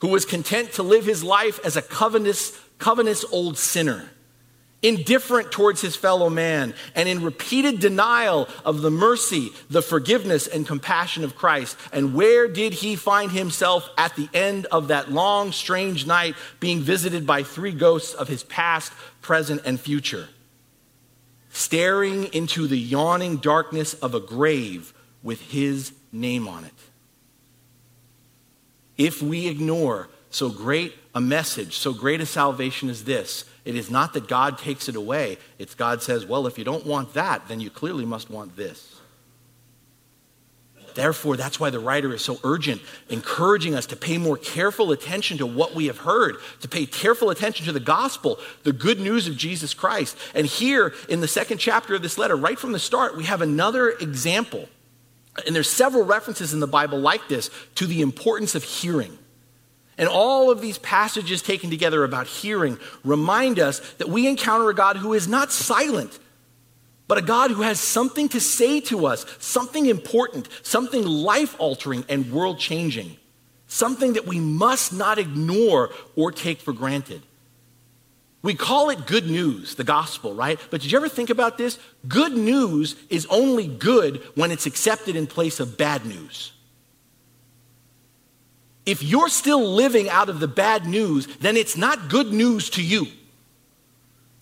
Who 0.00 0.08
was 0.08 0.24
content 0.24 0.72
to 0.74 0.82
live 0.82 1.04
his 1.04 1.24
life 1.24 1.58
as 1.64 1.76
a 1.76 1.82
covetous, 1.82 2.58
covetous 2.78 3.24
old 3.32 3.58
sinner 3.58 4.10
indifferent 4.82 5.50
towards 5.50 5.80
his 5.80 5.96
fellow 5.96 6.30
man, 6.30 6.74
and 6.94 7.08
in 7.08 7.22
repeated 7.22 7.80
denial 7.80 8.48
of 8.64 8.80
the 8.80 8.90
mercy, 8.90 9.50
the 9.68 9.82
forgiveness, 9.82 10.46
and 10.46 10.66
compassion 10.66 11.24
of 11.24 11.34
Christ. 11.34 11.76
And 11.92 12.14
where 12.14 12.46
did 12.46 12.74
he 12.74 12.96
find 12.96 13.32
himself 13.32 13.88
at 13.98 14.14
the 14.14 14.28
end 14.32 14.66
of 14.66 14.88
that 14.88 15.10
long, 15.10 15.52
strange 15.52 16.06
night, 16.06 16.36
being 16.60 16.80
visited 16.80 17.26
by 17.26 17.42
three 17.42 17.72
ghosts 17.72 18.14
of 18.14 18.28
his 18.28 18.44
past, 18.44 18.92
present, 19.20 19.62
and 19.64 19.80
future? 19.80 20.28
Staring 21.50 22.24
into 22.32 22.66
the 22.66 22.78
yawning 22.78 23.38
darkness 23.38 23.94
of 23.94 24.14
a 24.14 24.20
grave 24.20 24.94
with 25.22 25.40
his 25.40 25.92
name 26.12 26.46
on 26.46 26.64
it. 26.64 26.72
If 28.98 29.22
we 29.22 29.48
ignore 29.48 30.08
so 30.30 30.50
great 30.50 30.94
a 31.14 31.20
message, 31.20 31.78
so 31.78 31.94
great 31.94 32.20
a 32.20 32.26
salvation 32.26 32.90
as 32.90 33.04
this, 33.04 33.44
it 33.64 33.76
is 33.76 33.90
not 33.90 34.12
that 34.14 34.28
God 34.28 34.58
takes 34.58 34.88
it 34.88 34.96
away. 34.96 35.38
It's 35.58 35.74
God 35.74 36.02
says, 36.02 36.26
well, 36.26 36.46
if 36.46 36.58
you 36.58 36.64
don't 36.64 36.84
want 36.84 37.14
that, 37.14 37.48
then 37.48 37.60
you 37.60 37.70
clearly 37.70 38.04
must 38.04 38.28
want 38.28 38.56
this. 38.56 38.96
Therefore, 40.94 41.36
that's 41.36 41.60
why 41.60 41.70
the 41.70 41.78
writer 41.78 42.12
is 42.12 42.24
so 42.24 42.40
urgent, 42.42 42.82
encouraging 43.08 43.76
us 43.76 43.86
to 43.86 43.96
pay 43.96 44.18
more 44.18 44.36
careful 44.36 44.90
attention 44.90 45.38
to 45.38 45.46
what 45.46 45.74
we 45.74 45.86
have 45.86 45.98
heard, 45.98 46.38
to 46.60 46.68
pay 46.68 46.86
careful 46.86 47.30
attention 47.30 47.66
to 47.66 47.72
the 47.72 47.78
gospel, 47.78 48.40
the 48.64 48.72
good 48.72 48.98
news 48.98 49.28
of 49.28 49.36
Jesus 49.36 49.74
Christ. 49.74 50.16
And 50.34 50.44
here 50.44 50.92
in 51.08 51.20
the 51.20 51.28
second 51.28 51.58
chapter 51.58 51.94
of 51.94 52.02
this 52.02 52.18
letter, 52.18 52.34
right 52.34 52.58
from 52.58 52.72
the 52.72 52.80
start, 52.80 53.16
we 53.16 53.24
have 53.24 53.42
another 53.42 53.90
example. 53.90 54.68
And 55.46 55.54
there's 55.54 55.70
several 55.70 56.04
references 56.04 56.52
in 56.52 56.60
the 56.60 56.66
Bible 56.66 56.98
like 56.98 57.28
this 57.28 57.50
to 57.76 57.86
the 57.86 58.02
importance 58.02 58.54
of 58.54 58.64
hearing. 58.64 59.18
And 59.96 60.08
all 60.08 60.50
of 60.50 60.60
these 60.60 60.78
passages 60.78 61.42
taken 61.42 61.70
together 61.70 62.04
about 62.04 62.28
hearing 62.28 62.78
remind 63.04 63.58
us 63.58 63.80
that 63.94 64.08
we 64.08 64.28
encounter 64.28 64.70
a 64.70 64.74
God 64.74 64.96
who 64.96 65.12
is 65.12 65.26
not 65.26 65.50
silent, 65.50 66.18
but 67.08 67.18
a 67.18 67.22
God 67.22 67.50
who 67.50 67.62
has 67.62 67.80
something 67.80 68.28
to 68.28 68.40
say 68.40 68.80
to 68.82 69.06
us, 69.06 69.26
something 69.40 69.86
important, 69.86 70.48
something 70.62 71.04
life 71.04 71.56
altering 71.58 72.04
and 72.08 72.30
world 72.30 72.60
changing, 72.60 73.16
something 73.66 74.12
that 74.12 74.26
we 74.26 74.38
must 74.38 74.92
not 74.92 75.18
ignore 75.18 75.90
or 76.14 76.30
take 76.30 76.60
for 76.60 76.72
granted. 76.72 77.22
We 78.42 78.54
call 78.54 78.90
it 78.90 79.06
good 79.06 79.26
news, 79.26 79.74
the 79.74 79.84
gospel, 79.84 80.32
right? 80.32 80.58
But 80.70 80.80
did 80.80 80.92
you 80.92 80.98
ever 80.98 81.08
think 81.08 81.28
about 81.28 81.58
this? 81.58 81.78
Good 82.06 82.32
news 82.32 82.94
is 83.10 83.26
only 83.30 83.66
good 83.66 84.22
when 84.36 84.52
it's 84.52 84.66
accepted 84.66 85.16
in 85.16 85.26
place 85.26 85.58
of 85.58 85.76
bad 85.76 86.06
news. 86.06 86.52
If 88.86 89.02
you're 89.02 89.28
still 89.28 89.74
living 89.74 90.08
out 90.08 90.28
of 90.28 90.40
the 90.40 90.48
bad 90.48 90.86
news, 90.86 91.26
then 91.40 91.56
it's 91.56 91.76
not 91.76 92.08
good 92.08 92.32
news 92.32 92.70
to 92.70 92.82
you. 92.82 93.06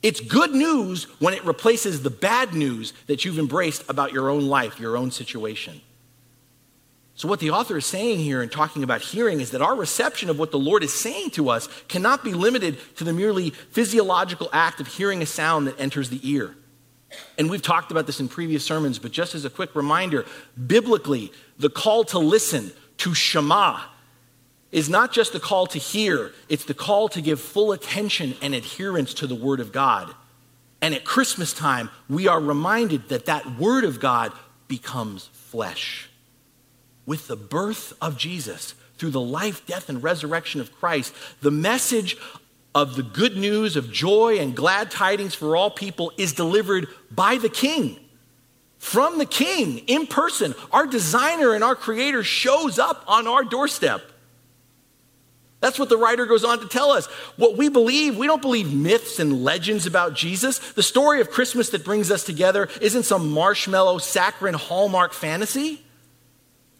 It's 0.02 0.20
good 0.20 0.52
news 0.52 1.04
when 1.18 1.34
it 1.34 1.44
replaces 1.44 2.02
the 2.02 2.10
bad 2.10 2.54
news 2.54 2.92
that 3.06 3.24
you've 3.24 3.38
embraced 3.38 3.82
about 3.88 4.12
your 4.12 4.28
own 4.28 4.46
life, 4.46 4.78
your 4.78 4.96
own 4.96 5.10
situation. 5.10 5.80
So, 7.16 7.28
what 7.28 7.40
the 7.40 7.50
author 7.50 7.78
is 7.78 7.86
saying 7.86 8.18
here 8.18 8.42
in 8.42 8.50
talking 8.50 8.82
about 8.82 9.00
hearing 9.00 9.40
is 9.40 9.50
that 9.52 9.62
our 9.62 9.74
reception 9.74 10.28
of 10.28 10.38
what 10.38 10.50
the 10.50 10.58
Lord 10.58 10.84
is 10.84 10.92
saying 10.92 11.30
to 11.30 11.48
us 11.48 11.66
cannot 11.88 12.22
be 12.22 12.34
limited 12.34 12.78
to 12.96 13.04
the 13.04 13.12
merely 13.14 13.50
physiological 13.50 14.50
act 14.52 14.80
of 14.80 14.86
hearing 14.86 15.22
a 15.22 15.26
sound 15.26 15.66
that 15.66 15.80
enters 15.80 16.10
the 16.10 16.20
ear. 16.22 16.54
And 17.38 17.48
we've 17.48 17.62
talked 17.62 17.90
about 17.90 18.06
this 18.06 18.20
in 18.20 18.28
previous 18.28 18.66
sermons, 18.66 18.98
but 18.98 19.12
just 19.12 19.34
as 19.34 19.46
a 19.46 19.50
quick 19.50 19.74
reminder, 19.74 20.26
biblically, 20.66 21.32
the 21.58 21.70
call 21.70 22.04
to 22.04 22.18
listen, 22.18 22.72
to 22.98 23.14
Shema, 23.14 23.80
is 24.70 24.90
not 24.90 25.10
just 25.10 25.32
the 25.32 25.40
call 25.40 25.66
to 25.68 25.78
hear, 25.78 26.32
it's 26.50 26.64
the 26.64 26.74
call 26.74 27.08
to 27.10 27.22
give 27.22 27.40
full 27.40 27.72
attention 27.72 28.34
and 28.42 28.54
adherence 28.54 29.14
to 29.14 29.26
the 29.26 29.34
Word 29.34 29.60
of 29.60 29.72
God. 29.72 30.14
And 30.82 30.94
at 30.94 31.04
Christmas 31.04 31.54
time, 31.54 31.88
we 32.10 32.28
are 32.28 32.40
reminded 32.40 33.08
that 33.08 33.24
that 33.24 33.58
Word 33.58 33.84
of 33.84 34.00
God 34.00 34.32
becomes 34.68 35.30
flesh. 35.32 36.10
With 37.06 37.28
the 37.28 37.36
birth 37.36 37.94
of 38.00 38.18
Jesus, 38.18 38.74
through 38.98 39.10
the 39.10 39.20
life, 39.20 39.64
death, 39.66 39.88
and 39.88 40.02
resurrection 40.02 40.60
of 40.60 40.76
Christ, 40.78 41.14
the 41.40 41.50
message 41.50 42.16
of 42.74 42.96
the 42.96 43.02
good 43.02 43.36
news 43.36 43.76
of 43.76 43.90
joy 43.90 44.38
and 44.38 44.54
glad 44.54 44.90
tidings 44.90 45.34
for 45.34 45.56
all 45.56 45.70
people 45.70 46.12
is 46.18 46.34
delivered 46.34 46.88
by 47.10 47.38
the 47.38 47.48
King. 47.48 47.98
From 48.78 49.18
the 49.18 49.26
King 49.26 49.78
in 49.86 50.06
person, 50.06 50.54
our 50.70 50.86
designer 50.86 51.54
and 51.54 51.64
our 51.64 51.74
creator 51.74 52.22
shows 52.22 52.78
up 52.78 53.02
on 53.06 53.26
our 53.26 53.44
doorstep. 53.44 54.02
That's 55.60 55.78
what 55.78 55.88
the 55.88 55.96
writer 55.96 56.26
goes 56.26 56.44
on 56.44 56.60
to 56.60 56.68
tell 56.68 56.90
us. 56.90 57.06
What 57.36 57.56
we 57.56 57.70
believe, 57.70 58.16
we 58.16 58.26
don't 58.26 58.42
believe 58.42 58.74
myths 58.74 59.18
and 59.18 59.42
legends 59.42 59.86
about 59.86 60.14
Jesus. 60.14 60.58
The 60.58 60.82
story 60.82 61.20
of 61.22 61.30
Christmas 61.30 61.70
that 61.70 61.84
brings 61.84 62.10
us 62.10 62.24
together 62.24 62.68
isn't 62.82 63.04
some 63.04 63.30
marshmallow, 63.30 63.98
saccharine 63.98 64.54
hallmark 64.54 65.14
fantasy. 65.14 65.82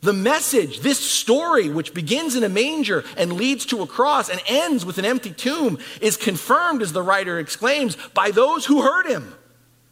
The 0.07 0.13
message, 0.13 0.81
this 0.81 1.01
story, 1.01 1.69
which 1.69 1.93
begins 1.93 2.37
in 2.37 2.45
a 2.45 2.49
manger 2.49 3.03
and 3.17 3.33
leads 3.33 3.67
to 3.67 3.83
a 3.83 3.89
cross 3.89 4.29
and 4.29 4.41
ends 4.47 4.87
with 4.87 4.99
an 4.99 5.05
empty 5.05 5.33
tomb, 5.33 5.81
is 6.01 6.17
confirmed, 6.17 6.81
as 6.81 6.93
the 6.93 7.03
writer 7.03 7.41
exclaims, 7.41 7.97
by 8.15 8.31
those 8.31 8.67
who 8.67 8.83
heard 8.83 9.09
him 9.09 9.35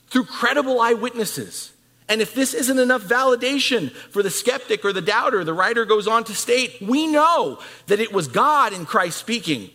through 0.06 0.26
credible 0.26 0.80
eyewitnesses. 0.80 1.72
And 2.08 2.22
if 2.22 2.32
this 2.32 2.54
isn't 2.54 2.78
enough 2.78 3.02
validation 3.02 3.90
for 3.90 4.22
the 4.22 4.30
skeptic 4.30 4.84
or 4.84 4.92
the 4.92 5.02
doubter, 5.02 5.42
the 5.42 5.52
writer 5.52 5.84
goes 5.84 6.06
on 6.06 6.22
to 6.24 6.32
state, 6.32 6.80
we 6.80 7.08
know 7.08 7.58
that 7.88 7.98
it 7.98 8.12
was 8.12 8.28
God 8.28 8.72
in 8.72 8.86
Christ 8.86 9.18
speaking, 9.18 9.68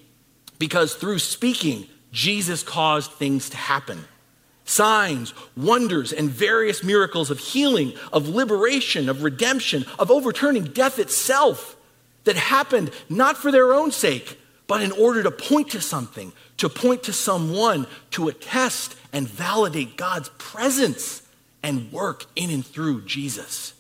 because 0.57 0.95
through 0.95 1.19
speaking, 1.19 1.85
Jesus 2.13 2.63
caused 2.63 3.11
things 3.11 3.49
to 3.49 3.57
happen. 3.57 4.05
Signs, 4.69 5.33
wonders, 5.57 6.13
and 6.13 6.29
various 6.29 6.83
miracles 6.83 7.31
of 7.31 7.39
healing, 7.39 7.93
of 8.13 8.29
liberation, 8.29 9.09
of 9.09 9.23
redemption, 9.23 9.83
of 9.97 10.11
overturning 10.11 10.65
death 10.65 10.99
itself 10.99 11.75
that 12.25 12.35
happened 12.35 12.91
not 13.09 13.35
for 13.35 13.51
their 13.51 13.73
own 13.73 13.89
sake, 13.89 14.39
but 14.67 14.83
in 14.83 14.91
order 14.91 15.23
to 15.23 15.31
point 15.31 15.71
to 15.71 15.81
something, 15.81 16.31
to 16.57 16.69
point 16.69 17.01
to 17.01 17.13
someone, 17.13 17.87
to 18.11 18.27
attest 18.27 18.95
and 19.11 19.27
validate 19.27 19.97
God's 19.97 20.29
presence 20.37 21.23
and 21.63 21.91
work 21.91 22.27
in 22.35 22.51
and 22.51 22.63
through 22.63 23.05
Jesus. 23.05 23.73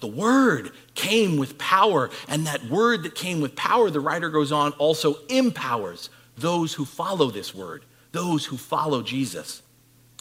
The 0.00 0.06
word 0.06 0.72
came 0.94 1.36
with 1.36 1.58
power, 1.58 2.08
and 2.26 2.46
that 2.46 2.64
word 2.64 3.02
that 3.02 3.14
came 3.14 3.42
with 3.42 3.54
power, 3.54 3.90
the 3.90 4.00
writer 4.00 4.30
goes 4.30 4.50
on, 4.50 4.72
also 4.72 5.16
empowers 5.28 6.08
those 6.38 6.72
who 6.72 6.86
follow 6.86 7.30
this 7.30 7.54
word, 7.54 7.84
those 8.12 8.46
who 8.46 8.56
follow 8.56 9.02
Jesus. 9.02 9.60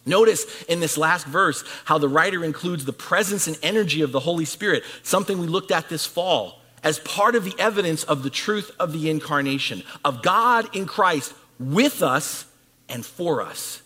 Notice 0.10 0.64
in 0.64 0.80
this 0.80 0.98
last 0.98 1.26
verse 1.26 1.64
how 1.86 1.98
the 1.98 2.10
writer 2.10 2.44
includes 2.44 2.84
the 2.84 2.94
presence 2.94 3.48
and 3.48 3.58
energy 3.64 4.02
of 4.02 4.12
the 4.12 4.20
Holy 4.20 4.46
Spirit, 4.46 4.84
something 5.04 5.40
we 5.40 5.48
looked 5.48 5.72
at 5.72 5.88
this 5.88 6.06
fall, 6.06 6.60
as 6.84 7.00
part 7.00 7.36
of 7.36 7.46
the 7.46 7.56
evidence 7.58 8.04
of 8.04 8.24
the 8.24 8.30
truth 8.30 8.72
of 8.80 8.92
the 8.92 9.10
incarnation, 9.10 9.84
of 10.04 10.22
God 10.22 10.76
in 10.76 10.86
Christ 10.86 11.34
with 11.60 12.04
us 12.04 12.46
and 12.90 13.06
for 13.06 13.42
us 13.42 13.82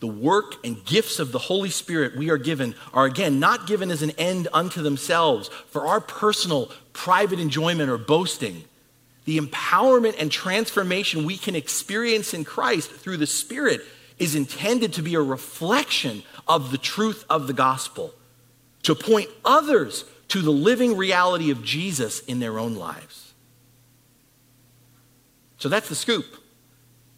the 0.00 0.06
work 0.06 0.64
and 0.64 0.84
gifts 0.84 1.18
of 1.18 1.32
the 1.32 1.38
Holy 1.38 1.70
Spirit 1.70 2.16
we 2.16 2.30
are 2.30 2.36
given 2.36 2.74
are 2.92 3.06
again 3.06 3.40
not 3.40 3.66
given 3.66 3.90
as 3.90 4.02
an 4.02 4.10
end 4.12 4.48
unto 4.52 4.82
themselves 4.82 5.48
for 5.68 5.86
our 5.86 6.00
personal, 6.00 6.70
private 6.92 7.40
enjoyment 7.40 7.88
or 7.88 7.98
boasting. 7.98 8.64
The 9.24 9.38
empowerment 9.38 10.16
and 10.18 10.30
transformation 10.30 11.24
we 11.24 11.36
can 11.36 11.56
experience 11.56 12.34
in 12.34 12.44
Christ 12.44 12.90
through 12.90 13.16
the 13.16 13.26
Spirit 13.26 13.80
is 14.18 14.34
intended 14.34 14.92
to 14.94 15.02
be 15.02 15.14
a 15.14 15.20
reflection 15.20 16.22
of 16.48 16.70
the 16.70 16.78
truth 16.78 17.24
of 17.28 17.46
the 17.46 17.52
gospel, 17.52 18.14
to 18.82 18.94
point 18.94 19.28
others 19.44 20.04
to 20.28 20.42
the 20.42 20.50
living 20.50 20.96
reality 20.96 21.50
of 21.50 21.62
Jesus 21.62 22.20
in 22.20 22.40
their 22.40 22.58
own 22.58 22.74
lives. 22.74 23.34
So 25.58 25.68
that's 25.68 25.88
the 25.88 25.94
scoop. 25.94 26.26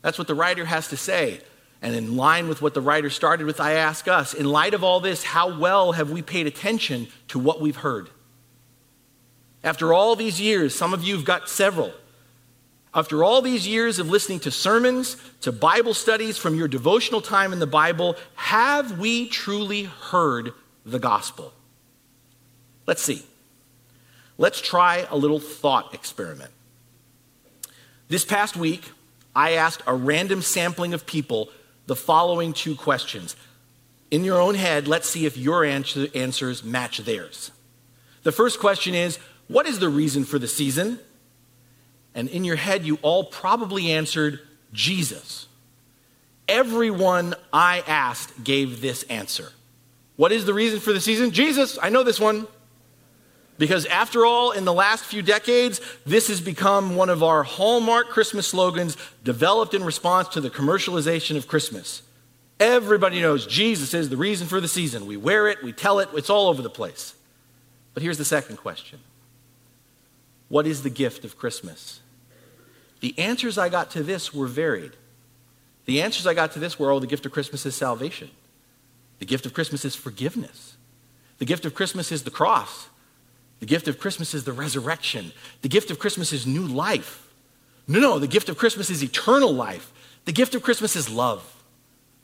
That's 0.02 0.18
what 0.18 0.28
the 0.28 0.34
writer 0.34 0.64
has 0.64 0.88
to 0.88 0.96
say. 0.96 1.40
And 1.80 1.94
in 1.94 2.16
line 2.16 2.48
with 2.48 2.60
what 2.60 2.74
the 2.74 2.80
writer 2.80 3.10
started 3.10 3.46
with, 3.46 3.60
I 3.60 3.74
ask 3.74 4.08
us, 4.08 4.34
in 4.34 4.46
light 4.46 4.74
of 4.74 4.82
all 4.82 5.00
this, 5.00 5.22
how 5.22 5.58
well 5.58 5.92
have 5.92 6.10
we 6.10 6.22
paid 6.22 6.46
attention 6.46 7.08
to 7.28 7.38
what 7.38 7.60
we've 7.60 7.76
heard? 7.76 8.10
After 9.62 9.92
all 9.92 10.16
these 10.16 10.40
years, 10.40 10.74
some 10.74 10.92
of 10.94 11.04
you 11.04 11.14
have 11.16 11.24
got 11.24 11.48
several. 11.48 11.92
After 12.94 13.22
all 13.22 13.42
these 13.42 13.66
years 13.66 13.98
of 13.98 14.08
listening 14.08 14.40
to 14.40 14.50
sermons, 14.50 15.16
to 15.42 15.52
Bible 15.52 15.94
studies 15.94 16.38
from 16.38 16.54
your 16.54 16.68
devotional 16.68 17.20
time 17.20 17.52
in 17.52 17.58
the 17.58 17.66
Bible, 17.66 18.16
have 18.34 18.98
we 18.98 19.28
truly 19.28 19.84
heard 19.84 20.52
the 20.86 20.98
gospel? 20.98 21.52
Let's 22.86 23.02
see. 23.02 23.24
Let's 24.38 24.60
try 24.60 25.06
a 25.10 25.16
little 25.16 25.40
thought 25.40 25.92
experiment. 25.92 26.50
This 28.08 28.24
past 28.24 28.56
week, 28.56 28.90
I 29.36 29.52
asked 29.52 29.82
a 29.86 29.94
random 29.94 30.40
sampling 30.40 30.94
of 30.94 31.04
people 31.04 31.50
the 31.86 31.96
following 31.96 32.52
two 32.52 32.74
questions. 32.74 33.36
In 34.10 34.24
your 34.24 34.40
own 34.40 34.54
head, 34.54 34.88
let's 34.88 35.08
see 35.08 35.26
if 35.26 35.36
your 35.36 35.64
answer, 35.64 36.06
answers 36.14 36.64
match 36.64 36.98
theirs. 36.98 37.50
The 38.22 38.32
first 38.32 38.58
question 38.58 38.94
is 38.94 39.18
What 39.48 39.66
is 39.66 39.78
the 39.78 39.90
reason 39.90 40.24
for 40.24 40.38
the 40.38 40.48
season? 40.48 41.00
And 42.18 42.28
in 42.28 42.42
your 42.44 42.56
head, 42.56 42.84
you 42.84 42.98
all 43.02 43.22
probably 43.22 43.92
answered 43.92 44.40
Jesus. 44.72 45.46
Everyone 46.48 47.36
I 47.52 47.84
asked 47.86 48.42
gave 48.42 48.80
this 48.80 49.04
answer. 49.04 49.52
What 50.16 50.32
is 50.32 50.44
the 50.44 50.52
reason 50.52 50.80
for 50.80 50.92
the 50.92 51.00
season? 51.00 51.30
Jesus, 51.30 51.78
I 51.80 51.90
know 51.90 52.02
this 52.02 52.18
one. 52.18 52.48
Because 53.56 53.86
after 53.86 54.26
all, 54.26 54.50
in 54.50 54.64
the 54.64 54.72
last 54.72 55.04
few 55.04 55.22
decades, 55.22 55.80
this 56.04 56.26
has 56.26 56.40
become 56.40 56.96
one 56.96 57.08
of 57.08 57.22
our 57.22 57.44
hallmark 57.44 58.08
Christmas 58.08 58.48
slogans 58.48 58.96
developed 59.22 59.72
in 59.72 59.84
response 59.84 60.26
to 60.30 60.40
the 60.40 60.50
commercialization 60.50 61.36
of 61.36 61.46
Christmas. 61.46 62.02
Everybody 62.58 63.20
knows 63.20 63.46
Jesus 63.46 63.94
is 63.94 64.08
the 64.08 64.16
reason 64.16 64.48
for 64.48 64.60
the 64.60 64.66
season. 64.66 65.06
We 65.06 65.16
wear 65.16 65.46
it, 65.46 65.62
we 65.62 65.72
tell 65.72 66.00
it, 66.00 66.08
it's 66.14 66.30
all 66.30 66.48
over 66.48 66.62
the 66.62 66.68
place. 66.68 67.14
But 67.94 68.02
here's 68.02 68.18
the 68.18 68.24
second 68.24 68.56
question 68.56 68.98
What 70.48 70.66
is 70.66 70.82
the 70.82 70.90
gift 70.90 71.24
of 71.24 71.38
Christmas? 71.38 72.00
The 73.00 73.18
answers 73.18 73.58
I 73.58 73.68
got 73.68 73.90
to 73.92 74.02
this 74.02 74.34
were 74.34 74.46
varied. 74.46 74.92
The 75.84 76.02
answers 76.02 76.26
I 76.26 76.34
got 76.34 76.52
to 76.52 76.58
this 76.58 76.78
were 76.78 76.90
oh, 76.90 76.98
the 76.98 77.06
gift 77.06 77.24
of 77.26 77.32
Christmas 77.32 77.64
is 77.64 77.74
salvation, 77.74 78.30
the 79.18 79.24
gift 79.24 79.46
of 79.46 79.54
Christmas 79.54 79.84
is 79.84 79.96
forgiveness, 79.96 80.76
the 81.38 81.44
gift 81.44 81.64
of 81.64 81.74
Christmas 81.74 82.12
is 82.12 82.24
the 82.24 82.30
cross. 82.30 82.88
The 83.60 83.66
gift 83.66 83.88
of 83.88 83.98
Christmas 83.98 84.34
is 84.34 84.44
the 84.44 84.52
resurrection. 84.52 85.32
The 85.62 85.68
gift 85.68 85.90
of 85.90 85.98
Christmas 85.98 86.32
is 86.32 86.46
new 86.46 86.64
life. 86.64 87.28
No, 87.88 87.98
no, 87.98 88.18
the 88.18 88.28
gift 88.28 88.48
of 88.48 88.58
Christmas 88.58 88.90
is 88.90 89.02
eternal 89.02 89.52
life. 89.52 89.92
The 90.26 90.32
gift 90.32 90.54
of 90.54 90.62
Christmas 90.62 90.94
is 90.94 91.10
love. 91.10 91.56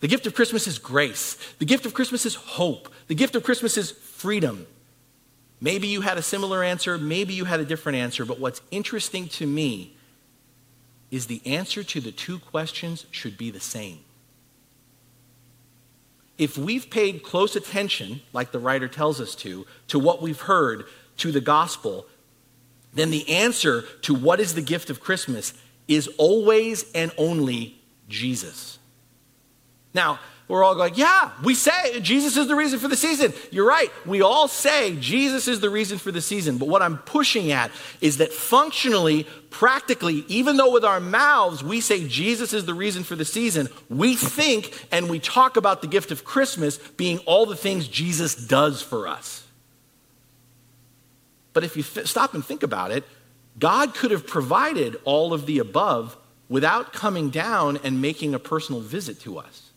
The 0.00 0.08
gift 0.08 0.26
of 0.26 0.34
Christmas 0.34 0.66
is 0.66 0.78
grace. 0.78 1.34
The 1.58 1.64
gift 1.64 1.86
of 1.86 1.94
Christmas 1.94 2.26
is 2.26 2.34
hope. 2.34 2.92
The 3.08 3.14
gift 3.14 3.34
of 3.34 3.42
Christmas 3.42 3.76
is 3.76 3.90
freedom. 3.90 4.66
Maybe 5.60 5.88
you 5.88 6.02
had 6.02 6.18
a 6.18 6.22
similar 6.22 6.62
answer, 6.62 6.98
maybe 6.98 7.32
you 7.32 7.46
had 7.46 7.60
a 7.60 7.64
different 7.64 7.96
answer, 7.96 8.26
but 8.26 8.38
what's 8.38 8.60
interesting 8.70 9.28
to 9.28 9.46
me 9.46 9.93
is 11.14 11.26
the 11.28 11.40
answer 11.46 11.84
to 11.84 12.00
the 12.00 12.10
two 12.10 12.40
questions 12.40 13.06
should 13.12 13.38
be 13.38 13.48
the 13.48 13.60
same. 13.60 14.00
If 16.36 16.58
we've 16.58 16.90
paid 16.90 17.22
close 17.22 17.54
attention, 17.54 18.22
like 18.32 18.50
the 18.50 18.58
writer 18.58 18.88
tells 18.88 19.20
us 19.20 19.36
to, 19.36 19.64
to 19.86 20.00
what 20.00 20.20
we've 20.20 20.40
heard, 20.40 20.86
to 21.18 21.30
the 21.30 21.40
gospel, 21.40 22.06
then 22.92 23.12
the 23.12 23.28
answer 23.30 23.82
to 24.02 24.12
what 24.12 24.40
is 24.40 24.54
the 24.54 24.60
gift 24.60 24.90
of 24.90 25.00
Christmas 25.00 25.54
is 25.86 26.08
always 26.18 26.90
and 26.94 27.12
only 27.16 27.80
Jesus. 28.08 28.80
Now, 29.94 30.18
we're 30.46 30.62
all 30.62 30.74
going, 30.74 30.94
yeah, 30.94 31.30
we 31.42 31.54
say 31.54 32.00
Jesus 32.00 32.36
is 32.36 32.48
the 32.48 32.54
reason 32.54 32.78
for 32.78 32.88
the 32.88 32.96
season. 32.96 33.32
You're 33.50 33.66
right. 33.66 33.88
We 34.04 34.20
all 34.20 34.46
say 34.46 34.94
Jesus 34.96 35.48
is 35.48 35.60
the 35.60 35.70
reason 35.70 35.96
for 35.96 36.12
the 36.12 36.20
season. 36.20 36.58
But 36.58 36.68
what 36.68 36.82
I'm 36.82 36.98
pushing 36.98 37.50
at 37.50 37.70
is 38.02 38.18
that 38.18 38.30
functionally, 38.30 39.26
practically, 39.48 40.24
even 40.28 40.58
though 40.58 40.70
with 40.70 40.84
our 40.84 41.00
mouths 41.00 41.64
we 41.64 41.80
say 41.80 42.06
Jesus 42.06 42.52
is 42.52 42.66
the 42.66 42.74
reason 42.74 43.04
for 43.04 43.16
the 43.16 43.24
season, 43.24 43.68
we 43.88 44.16
think 44.16 44.86
and 44.92 45.08
we 45.08 45.18
talk 45.18 45.56
about 45.56 45.80
the 45.80 45.88
gift 45.88 46.10
of 46.10 46.24
Christmas 46.24 46.76
being 46.76 47.18
all 47.20 47.46
the 47.46 47.56
things 47.56 47.88
Jesus 47.88 48.34
does 48.34 48.82
for 48.82 49.08
us. 49.08 49.46
But 51.54 51.64
if 51.64 51.74
you 51.74 51.82
th- 51.82 52.06
stop 52.06 52.34
and 52.34 52.44
think 52.44 52.62
about 52.62 52.90
it, 52.90 53.04
God 53.58 53.94
could 53.94 54.10
have 54.10 54.26
provided 54.26 54.96
all 55.04 55.32
of 55.32 55.46
the 55.46 55.58
above 55.58 56.18
without 56.50 56.92
coming 56.92 57.30
down 57.30 57.78
and 57.82 58.02
making 58.02 58.34
a 58.34 58.38
personal 58.38 58.82
visit 58.82 59.20
to 59.20 59.38
us. 59.38 59.70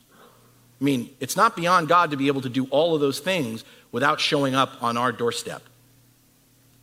I 0.80 0.84
mean, 0.84 1.10
it's 1.20 1.36
not 1.36 1.56
beyond 1.56 1.88
God 1.88 2.12
to 2.12 2.18
be 2.18 2.28
able 2.28 2.42
to 2.42 2.50
do 2.50 2.66
all 2.66 2.94
of 2.94 3.02
those 3.02 3.20
things 3.20 3.64
without 3.92 4.20
showing 4.20 4.54
up 4.54 4.82
on 4.82 4.96
our 4.98 5.12
doorstep. 5.12 5.64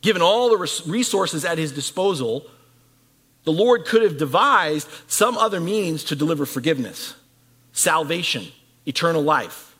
Given 0.00 0.20
all 0.20 0.50
the 0.50 0.82
resources 0.86 1.44
at 1.44 1.58
his 1.58 1.72
disposal, 1.72 2.46
the 3.44 3.52
Lord 3.52 3.86
could 3.86 4.02
have 4.02 4.18
devised 4.18 4.88
some 5.06 5.38
other 5.38 5.60
means 5.60 6.04
to 6.04 6.16
deliver 6.16 6.44
forgiveness, 6.44 7.14
salvation, 7.72 8.48
eternal 8.86 9.22
life. 9.22 9.76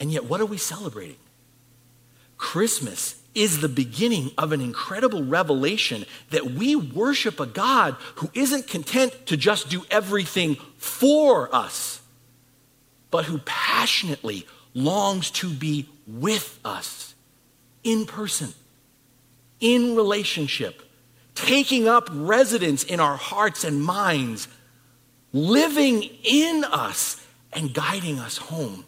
And 0.00 0.12
yet, 0.12 0.24
what 0.24 0.40
are 0.40 0.46
we 0.46 0.58
celebrating? 0.58 1.16
Christmas 2.36 3.20
is 3.34 3.60
the 3.60 3.68
beginning 3.68 4.30
of 4.38 4.52
an 4.52 4.60
incredible 4.60 5.22
revelation 5.24 6.04
that 6.30 6.46
we 6.52 6.74
worship 6.74 7.40
a 7.40 7.46
God 7.46 7.94
who 8.16 8.30
isn't 8.34 8.66
content 8.68 9.26
to 9.26 9.36
just 9.36 9.68
do 9.68 9.84
everything 9.90 10.56
for 10.76 11.54
us, 11.54 11.97
but 13.10 13.24
who 13.24 13.38
passionately 13.38 14.46
longs 14.74 15.30
to 15.30 15.48
be 15.48 15.88
with 16.06 16.58
us 16.64 17.14
in 17.82 18.06
person, 18.06 18.52
in 19.60 19.96
relationship, 19.96 20.82
taking 21.34 21.88
up 21.88 22.08
residence 22.12 22.84
in 22.84 23.00
our 23.00 23.16
hearts 23.16 23.64
and 23.64 23.82
minds, 23.82 24.48
living 25.32 26.02
in 26.22 26.64
us 26.64 27.24
and 27.52 27.72
guiding 27.72 28.18
us 28.18 28.36
home. 28.36 28.84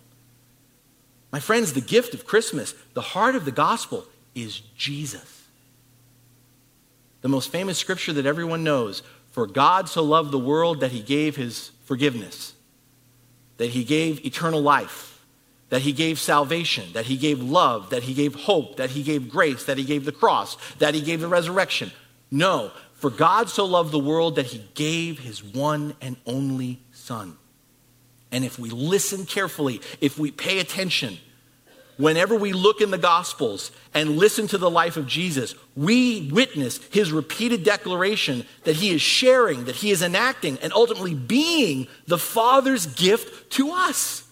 My 1.32 1.40
friends, 1.40 1.72
the 1.72 1.80
gift 1.80 2.12
of 2.14 2.26
Christmas, 2.26 2.74
the 2.94 3.00
heart 3.00 3.36
of 3.36 3.44
the 3.44 3.52
gospel, 3.52 4.04
is 4.34 4.60
Jesus. 4.76 5.44
The 7.20 7.28
most 7.28 7.52
famous 7.52 7.78
scripture 7.78 8.12
that 8.14 8.26
everyone 8.26 8.64
knows 8.64 9.02
For 9.30 9.46
God 9.46 9.88
so 9.88 10.02
loved 10.02 10.32
the 10.32 10.38
world 10.38 10.80
that 10.80 10.90
he 10.90 11.00
gave 11.00 11.36
his 11.36 11.70
forgiveness, 11.84 12.54
that 13.60 13.68
he 13.68 13.84
gave 13.84 14.24
eternal 14.24 14.62
life, 14.62 15.22
that 15.68 15.82
he 15.82 15.92
gave 15.92 16.18
salvation, 16.18 16.90
that 16.94 17.04
he 17.04 17.18
gave 17.18 17.42
love, 17.42 17.90
that 17.90 18.04
he 18.04 18.14
gave 18.14 18.34
hope, 18.34 18.76
that 18.76 18.88
he 18.88 19.02
gave 19.02 19.28
grace, 19.28 19.64
that 19.64 19.76
he 19.76 19.84
gave 19.84 20.06
the 20.06 20.12
cross, 20.12 20.56
that 20.78 20.94
he 20.94 21.02
gave 21.02 21.20
the 21.20 21.28
resurrection. 21.28 21.92
No, 22.30 22.72
for 22.94 23.10
God 23.10 23.50
so 23.50 23.66
loved 23.66 23.92
the 23.92 23.98
world 23.98 24.36
that 24.36 24.46
he 24.46 24.66
gave 24.72 25.18
his 25.18 25.44
one 25.44 25.94
and 26.00 26.16
only 26.24 26.80
Son. 26.92 27.36
And 28.32 28.46
if 28.46 28.58
we 28.58 28.70
listen 28.70 29.26
carefully, 29.26 29.82
if 30.00 30.18
we 30.18 30.30
pay 30.30 30.60
attention, 30.60 31.18
whenever 32.00 32.34
we 32.34 32.52
look 32.52 32.80
in 32.80 32.90
the 32.90 32.98
Gospels 32.98 33.70
and 33.92 34.16
listen 34.16 34.46
to 34.48 34.58
the 34.58 34.70
life 34.70 34.96
of 34.96 35.06
Jesus, 35.06 35.54
we 35.76 36.30
witness 36.32 36.78
his 36.90 37.12
repeated 37.12 37.62
declaration 37.62 38.46
that 38.64 38.76
he 38.76 38.90
is 38.90 39.02
sharing, 39.02 39.64
that 39.66 39.76
he 39.76 39.90
is 39.90 40.02
enacting, 40.02 40.58
and 40.62 40.72
ultimately 40.72 41.14
being 41.14 41.86
the 42.06 42.18
Father's 42.18 42.86
gift 42.86 43.52
to 43.52 43.70
us. 43.72 44.26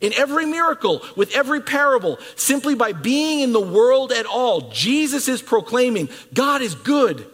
In 0.00 0.12
every 0.14 0.46
miracle, 0.46 1.02
with 1.14 1.34
every 1.36 1.60
parable, 1.60 2.18
simply 2.34 2.74
by 2.74 2.92
being 2.92 3.40
in 3.40 3.52
the 3.52 3.60
world 3.60 4.12
at 4.12 4.26
all, 4.26 4.70
Jesus 4.70 5.28
is 5.28 5.42
proclaiming 5.42 6.08
God 6.32 6.62
is 6.62 6.74
good, 6.74 7.26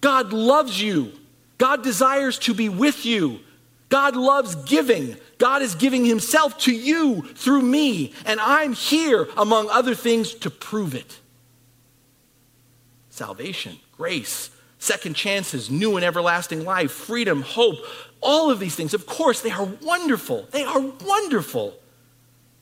God 0.00 0.32
loves 0.32 0.80
you, 0.80 1.12
God 1.58 1.82
desires 1.82 2.38
to 2.40 2.54
be 2.54 2.68
with 2.68 3.06
you, 3.06 3.40
God 3.92 4.16
loves 4.16 4.54
giving. 4.54 5.18
God 5.36 5.60
is 5.60 5.74
giving 5.74 6.06
himself 6.06 6.56
to 6.60 6.72
you 6.72 7.20
through 7.34 7.60
me, 7.60 8.14
and 8.24 8.40
I'm 8.40 8.72
here, 8.72 9.28
among 9.36 9.68
other 9.68 9.94
things, 9.94 10.32
to 10.36 10.48
prove 10.48 10.94
it. 10.94 11.20
Salvation, 13.10 13.76
grace, 13.94 14.48
second 14.78 15.14
chances, 15.14 15.70
new 15.70 15.96
and 15.96 16.06
everlasting 16.06 16.64
life, 16.64 16.90
freedom, 16.90 17.42
hope, 17.42 17.76
all 18.22 18.50
of 18.50 18.60
these 18.60 18.74
things, 18.74 18.94
of 18.94 19.04
course, 19.04 19.42
they 19.42 19.50
are 19.50 19.68
wonderful. 19.82 20.48
They 20.52 20.64
are 20.64 20.80
wonderful. 20.80 21.74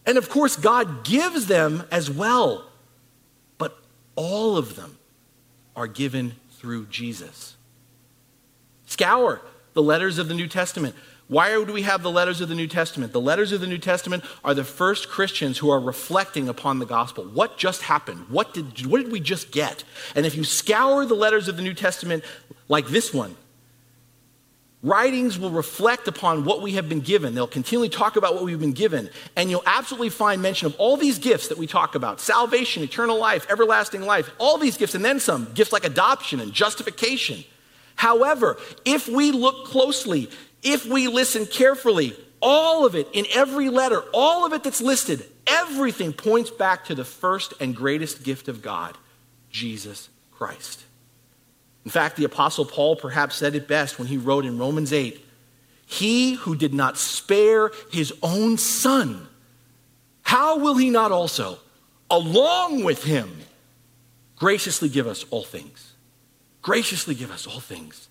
And 0.04 0.18
of 0.18 0.28
course, 0.30 0.56
God 0.56 1.04
gives 1.04 1.46
them 1.46 1.84
as 1.92 2.10
well. 2.10 2.64
But 3.56 3.78
all 4.16 4.56
of 4.56 4.74
them 4.74 4.98
are 5.76 5.86
given 5.86 6.34
through 6.58 6.86
Jesus. 6.86 7.54
Scour 8.86 9.42
the 9.74 9.82
letters 9.82 10.18
of 10.18 10.28
the 10.28 10.34
New 10.34 10.48
Testament. 10.48 10.94
Why 11.28 11.56
would 11.56 11.70
we 11.70 11.82
have 11.82 12.02
the 12.02 12.10
letters 12.10 12.40
of 12.40 12.48
the 12.48 12.56
New 12.56 12.66
Testament? 12.66 13.12
The 13.12 13.20
letters 13.20 13.52
of 13.52 13.60
the 13.60 13.66
New 13.66 13.78
Testament 13.78 14.24
are 14.44 14.52
the 14.52 14.64
first 14.64 15.08
Christians 15.08 15.58
who 15.58 15.70
are 15.70 15.78
reflecting 15.78 16.48
upon 16.48 16.80
the 16.80 16.86
gospel. 16.86 17.24
What 17.24 17.56
just 17.56 17.82
happened? 17.82 18.26
What 18.28 18.52
did, 18.52 18.84
what 18.86 19.00
did 19.00 19.12
we 19.12 19.20
just 19.20 19.52
get? 19.52 19.84
And 20.16 20.26
if 20.26 20.34
you 20.34 20.42
scour 20.42 21.06
the 21.06 21.14
letters 21.14 21.46
of 21.46 21.56
the 21.56 21.62
New 21.62 21.74
Testament 21.74 22.24
like 22.68 22.88
this 22.88 23.14
one, 23.14 23.36
Writings 24.82 25.38
will 25.38 25.50
reflect 25.50 26.08
upon 26.08 26.46
what 26.46 26.62
we 26.62 26.72
have 26.72 26.88
been 26.88 27.00
given. 27.00 27.34
They'll 27.34 27.46
continually 27.46 27.90
talk 27.90 28.16
about 28.16 28.34
what 28.34 28.44
we've 28.44 28.58
been 28.58 28.72
given. 28.72 29.10
And 29.36 29.50
you'll 29.50 29.62
absolutely 29.66 30.08
find 30.08 30.40
mention 30.40 30.66
of 30.66 30.76
all 30.76 30.96
these 30.96 31.18
gifts 31.18 31.48
that 31.48 31.58
we 31.58 31.66
talk 31.66 31.94
about 31.94 32.18
salvation, 32.18 32.82
eternal 32.82 33.18
life, 33.18 33.46
everlasting 33.50 34.02
life, 34.02 34.30
all 34.38 34.56
these 34.56 34.78
gifts, 34.78 34.94
and 34.94 35.04
then 35.04 35.20
some 35.20 35.52
gifts 35.52 35.70
like 35.70 35.84
adoption 35.84 36.40
and 36.40 36.54
justification. 36.54 37.44
However, 38.00 38.56
if 38.86 39.08
we 39.08 39.30
look 39.30 39.66
closely, 39.66 40.30
if 40.62 40.86
we 40.86 41.06
listen 41.06 41.44
carefully, 41.44 42.16
all 42.40 42.86
of 42.86 42.94
it 42.94 43.06
in 43.12 43.26
every 43.30 43.68
letter, 43.68 44.02
all 44.14 44.46
of 44.46 44.54
it 44.54 44.62
that's 44.62 44.80
listed, 44.80 45.22
everything 45.46 46.14
points 46.14 46.50
back 46.50 46.86
to 46.86 46.94
the 46.94 47.04
first 47.04 47.52
and 47.60 47.76
greatest 47.76 48.24
gift 48.24 48.48
of 48.48 48.62
God, 48.62 48.96
Jesus 49.50 50.08
Christ. 50.32 50.82
In 51.84 51.90
fact, 51.90 52.16
the 52.16 52.24
Apostle 52.24 52.64
Paul 52.64 52.96
perhaps 52.96 53.36
said 53.36 53.54
it 53.54 53.68
best 53.68 53.98
when 53.98 54.08
he 54.08 54.16
wrote 54.16 54.46
in 54.46 54.56
Romans 54.56 54.94
8 54.94 55.22
He 55.84 56.36
who 56.36 56.56
did 56.56 56.72
not 56.72 56.96
spare 56.96 57.70
his 57.92 58.14
own 58.22 58.56
son, 58.56 59.28
how 60.22 60.58
will 60.58 60.78
he 60.78 60.88
not 60.88 61.12
also, 61.12 61.58
along 62.10 62.82
with 62.82 63.04
him, 63.04 63.30
graciously 64.36 64.88
give 64.88 65.06
us 65.06 65.26
all 65.28 65.44
things? 65.44 65.89
Graciously 66.62 67.14
give 67.14 67.30
us 67.30 67.46
all 67.46 67.60
things. 67.60 68.08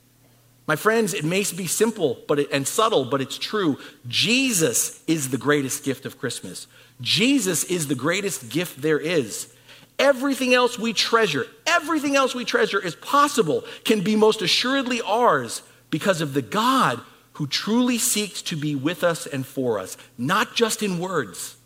My 0.70 0.76
friends, 0.76 1.16
it 1.16 1.26
may 1.26 1.44
be 1.56 1.66
simple 1.66 2.20
but 2.28 2.38
it, 2.38 2.50
and 2.52 2.68
subtle, 2.68 3.06
but 3.06 3.22
it's 3.22 3.40
true. 3.40 3.80
Jesus 4.08 5.04
is 5.08 5.30
the 5.30 5.38
greatest 5.38 5.84
gift 5.84 6.06
of 6.06 6.20
Christmas. 6.20 6.68
Jesus 7.02 7.64
is 7.64 7.88
the 7.88 7.96
greatest 7.96 8.50
gift 8.50 8.82
there 8.82 9.00
is. 9.00 9.52
Everything 9.98 10.54
else 10.54 10.78
we 10.78 10.94
treasure, 10.94 11.48
everything 11.66 12.16
else 12.16 12.36
we 12.36 12.46
treasure 12.46 12.80
is 12.80 12.94
possible, 12.96 13.64
can 13.84 14.02
be 14.02 14.16
most 14.16 14.44
assuredly 14.44 15.02
ours 15.02 15.64
because 15.90 16.22
of 16.22 16.36
the 16.36 16.44
God 16.44 17.02
who 17.34 17.48
truly 17.48 17.98
seeks 17.98 18.44
to 18.44 18.56
be 18.56 18.76
with 18.76 19.04
us 19.04 19.26
and 19.26 19.48
for 19.48 19.80
us, 19.80 19.98
not 20.20 20.54
just 20.54 20.84
in 20.84 21.00
words, 21.00 21.58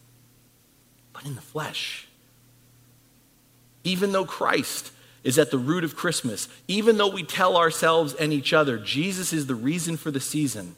but 1.11 1.25
in 1.25 1.35
the 1.35 1.41
flesh. 1.41 2.07
Even 3.83 4.13
though 4.13 4.23
Christ 4.23 4.92
is 5.23 5.39
at 5.39 5.51
the 5.51 5.57
root 5.57 5.83
of 5.83 5.95
Christmas, 5.95 6.47
even 6.67 6.97
though 6.97 7.09
we 7.09 7.23
tell 7.23 7.55
ourselves 7.55 8.13
and 8.13 8.33
each 8.33 8.53
other 8.53 8.77
Jesus 8.77 9.31
is 9.33 9.47
the 9.47 9.55
reason 9.55 9.97
for 9.97 10.11
the 10.11 10.19
season, 10.19 10.75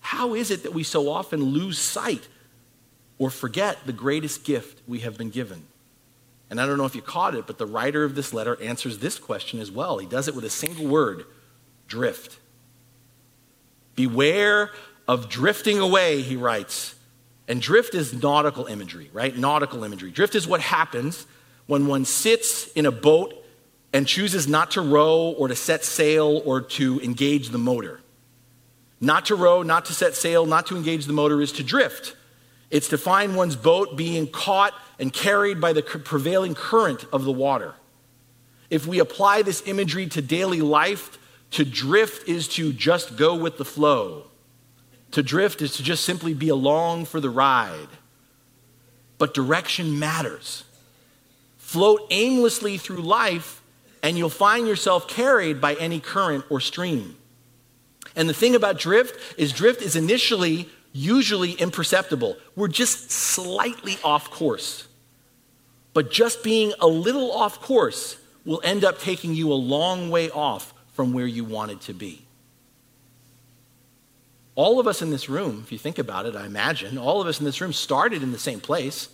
how 0.00 0.34
is 0.34 0.50
it 0.50 0.62
that 0.62 0.74
we 0.74 0.82
so 0.82 1.10
often 1.10 1.42
lose 1.42 1.78
sight 1.78 2.28
or 3.18 3.30
forget 3.30 3.78
the 3.86 3.92
greatest 3.92 4.44
gift 4.44 4.82
we 4.86 5.00
have 5.00 5.16
been 5.16 5.30
given? 5.30 5.64
And 6.50 6.60
I 6.60 6.66
don't 6.66 6.78
know 6.78 6.84
if 6.84 6.96
you 6.96 7.02
caught 7.02 7.34
it, 7.34 7.46
but 7.46 7.58
the 7.58 7.66
writer 7.66 8.02
of 8.02 8.16
this 8.16 8.34
letter 8.34 8.60
answers 8.60 8.98
this 8.98 9.18
question 9.18 9.60
as 9.60 9.70
well. 9.70 9.98
He 9.98 10.06
does 10.06 10.26
it 10.26 10.34
with 10.34 10.44
a 10.44 10.50
single 10.50 10.86
word 10.86 11.24
drift. 11.86 12.38
Beware 13.94 14.70
of 15.06 15.28
drifting 15.28 15.78
away, 15.78 16.22
he 16.22 16.36
writes. 16.36 16.96
And 17.46 17.62
drift 17.62 17.94
is 17.94 18.12
nautical 18.12 18.66
imagery, 18.66 19.10
right? 19.12 19.36
Nautical 19.36 19.84
imagery. 19.84 20.10
Drift 20.10 20.34
is 20.34 20.46
what 20.46 20.60
happens 20.60 21.26
when 21.70 21.86
one 21.86 22.04
sits 22.04 22.66
in 22.72 22.84
a 22.84 22.90
boat 22.90 23.32
and 23.92 24.04
chooses 24.04 24.48
not 24.48 24.72
to 24.72 24.80
row 24.80 25.30
or 25.38 25.46
to 25.46 25.54
set 25.54 25.84
sail 25.84 26.42
or 26.44 26.60
to 26.60 27.00
engage 27.00 27.50
the 27.50 27.58
motor. 27.58 28.00
Not 29.00 29.26
to 29.26 29.36
row, 29.36 29.62
not 29.62 29.84
to 29.84 29.94
set 29.94 30.16
sail, 30.16 30.46
not 30.46 30.66
to 30.66 30.76
engage 30.76 31.06
the 31.06 31.12
motor 31.12 31.40
is 31.40 31.52
to 31.52 31.62
drift. 31.62 32.16
It's 32.72 32.88
to 32.88 32.98
find 32.98 33.36
one's 33.36 33.54
boat 33.54 33.96
being 33.96 34.26
caught 34.26 34.74
and 34.98 35.12
carried 35.12 35.60
by 35.60 35.72
the 35.72 35.82
prevailing 35.82 36.56
current 36.56 37.06
of 37.12 37.22
the 37.22 37.30
water. 37.30 37.74
If 38.68 38.88
we 38.88 38.98
apply 38.98 39.42
this 39.42 39.62
imagery 39.64 40.08
to 40.08 40.20
daily 40.20 40.62
life, 40.62 41.18
to 41.52 41.64
drift 41.64 42.28
is 42.28 42.48
to 42.48 42.72
just 42.72 43.16
go 43.16 43.36
with 43.36 43.58
the 43.58 43.64
flow. 43.64 44.24
To 45.12 45.22
drift 45.22 45.62
is 45.62 45.76
to 45.76 45.84
just 45.84 46.04
simply 46.04 46.34
be 46.34 46.48
along 46.48 47.04
for 47.04 47.20
the 47.20 47.30
ride. 47.30 47.88
But 49.18 49.34
direction 49.34 50.00
matters. 50.00 50.64
Float 51.70 52.08
aimlessly 52.10 52.78
through 52.78 52.96
life, 52.96 53.62
and 54.02 54.18
you'll 54.18 54.28
find 54.28 54.66
yourself 54.66 55.06
carried 55.06 55.60
by 55.60 55.74
any 55.74 56.00
current 56.00 56.44
or 56.50 56.58
stream. 56.58 57.14
And 58.16 58.28
the 58.28 58.34
thing 58.34 58.56
about 58.56 58.76
drift 58.76 59.38
is, 59.38 59.52
drift 59.52 59.80
is 59.80 59.94
initially 59.94 60.68
usually 60.92 61.52
imperceptible. 61.52 62.36
We're 62.56 62.66
just 62.66 63.12
slightly 63.12 63.98
off 64.02 64.32
course. 64.32 64.88
But 65.94 66.10
just 66.10 66.42
being 66.42 66.72
a 66.80 66.88
little 66.88 67.30
off 67.30 67.60
course 67.60 68.16
will 68.44 68.60
end 68.64 68.84
up 68.84 68.98
taking 68.98 69.32
you 69.32 69.52
a 69.52 69.54
long 69.54 70.10
way 70.10 70.28
off 70.28 70.74
from 70.94 71.12
where 71.12 71.28
you 71.28 71.44
wanted 71.44 71.82
to 71.82 71.92
be. 71.92 72.26
All 74.56 74.80
of 74.80 74.88
us 74.88 75.02
in 75.02 75.10
this 75.10 75.28
room, 75.28 75.60
if 75.62 75.70
you 75.70 75.78
think 75.78 76.00
about 76.00 76.26
it, 76.26 76.34
I 76.34 76.46
imagine, 76.46 76.98
all 76.98 77.20
of 77.20 77.28
us 77.28 77.38
in 77.38 77.44
this 77.44 77.60
room 77.60 77.72
started 77.72 78.24
in 78.24 78.32
the 78.32 78.40
same 78.40 78.58
place, 78.58 79.08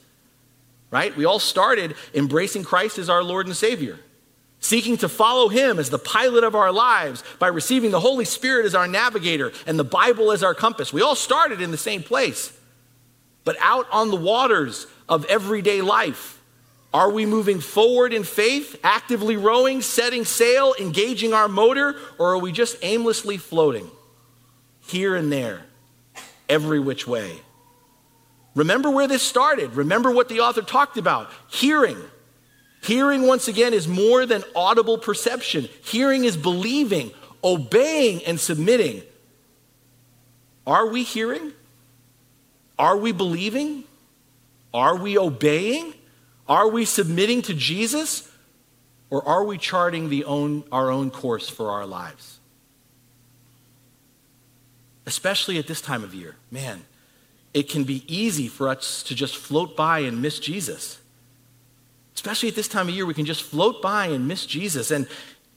right? 0.90 1.16
We 1.16 1.24
all 1.24 1.38
started 1.38 1.94
embracing 2.14 2.64
Christ 2.64 2.98
as 2.98 3.10
our 3.10 3.22
Lord 3.22 3.46
and 3.46 3.56
Savior, 3.56 3.98
seeking 4.60 4.96
to 4.98 5.08
follow 5.08 5.48
Him 5.48 5.78
as 5.78 5.90
the 5.90 5.98
pilot 5.98 6.44
of 6.44 6.54
our 6.54 6.72
lives 6.72 7.22
by 7.38 7.48
receiving 7.48 7.90
the 7.90 8.00
Holy 8.00 8.24
Spirit 8.24 8.66
as 8.66 8.74
our 8.74 8.88
navigator 8.88 9.52
and 9.66 9.78
the 9.78 9.84
Bible 9.84 10.32
as 10.32 10.42
our 10.42 10.54
compass. 10.54 10.92
We 10.92 11.02
all 11.02 11.14
started 11.14 11.60
in 11.60 11.70
the 11.70 11.76
same 11.76 12.02
place. 12.02 12.52
But 13.44 13.56
out 13.60 13.86
on 13.92 14.10
the 14.10 14.16
waters 14.16 14.86
of 15.08 15.24
everyday 15.26 15.80
life, 15.80 16.40
are 16.92 17.10
we 17.10 17.26
moving 17.26 17.60
forward 17.60 18.12
in 18.12 18.24
faith, 18.24 18.76
actively 18.82 19.36
rowing, 19.36 19.82
setting 19.82 20.24
sail, 20.24 20.74
engaging 20.80 21.32
our 21.32 21.46
motor, 21.46 21.94
or 22.18 22.32
are 22.32 22.38
we 22.38 22.52
just 22.52 22.76
aimlessly 22.82 23.36
floating 23.36 23.90
here 24.80 25.14
and 25.14 25.30
there, 25.30 25.64
every 26.48 26.80
which 26.80 27.06
way? 27.06 27.40
Remember 28.56 28.90
where 28.90 29.06
this 29.06 29.22
started. 29.22 29.74
Remember 29.74 30.10
what 30.10 30.28
the 30.28 30.40
author 30.40 30.62
talked 30.62 30.96
about 30.96 31.30
hearing. 31.46 31.98
Hearing, 32.82 33.26
once 33.26 33.48
again, 33.48 33.74
is 33.74 33.86
more 33.86 34.24
than 34.24 34.42
audible 34.56 34.96
perception. 34.96 35.68
Hearing 35.84 36.24
is 36.24 36.36
believing, 36.36 37.12
obeying, 37.44 38.24
and 38.24 38.40
submitting. 38.40 39.02
Are 40.66 40.86
we 40.86 41.02
hearing? 41.02 41.52
Are 42.78 42.96
we 42.96 43.12
believing? 43.12 43.84
Are 44.72 44.96
we 44.96 45.18
obeying? 45.18 45.92
Are 46.48 46.68
we 46.68 46.86
submitting 46.86 47.42
to 47.42 47.54
Jesus 47.54 48.30
or 49.10 49.26
are 49.28 49.44
we 49.44 49.58
charting 49.58 50.08
the 50.08 50.24
own, 50.24 50.64
our 50.72 50.90
own 50.90 51.10
course 51.10 51.48
for 51.48 51.70
our 51.70 51.86
lives? 51.86 52.38
Especially 55.04 55.58
at 55.58 55.66
this 55.66 55.80
time 55.82 56.02
of 56.02 56.14
year. 56.14 56.36
Man, 56.50 56.84
it 57.56 57.70
can 57.70 57.84
be 57.84 58.04
easy 58.06 58.48
for 58.48 58.68
us 58.68 59.02
to 59.04 59.14
just 59.14 59.34
float 59.34 59.74
by 59.74 60.00
and 60.00 60.20
miss 60.20 60.38
Jesus. 60.38 60.98
Especially 62.14 62.50
at 62.50 62.54
this 62.54 62.68
time 62.68 62.86
of 62.86 62.94
year, 62.94 63.06
we 63.06 63.14
can 63.14 63.24
just 63.24 63.42
float 63.42 63.80
by 63.80 64.08
and 64.08 64.28
miss 64.28 64.44
Jesus. 64.44 64.90
And 64.90 65.08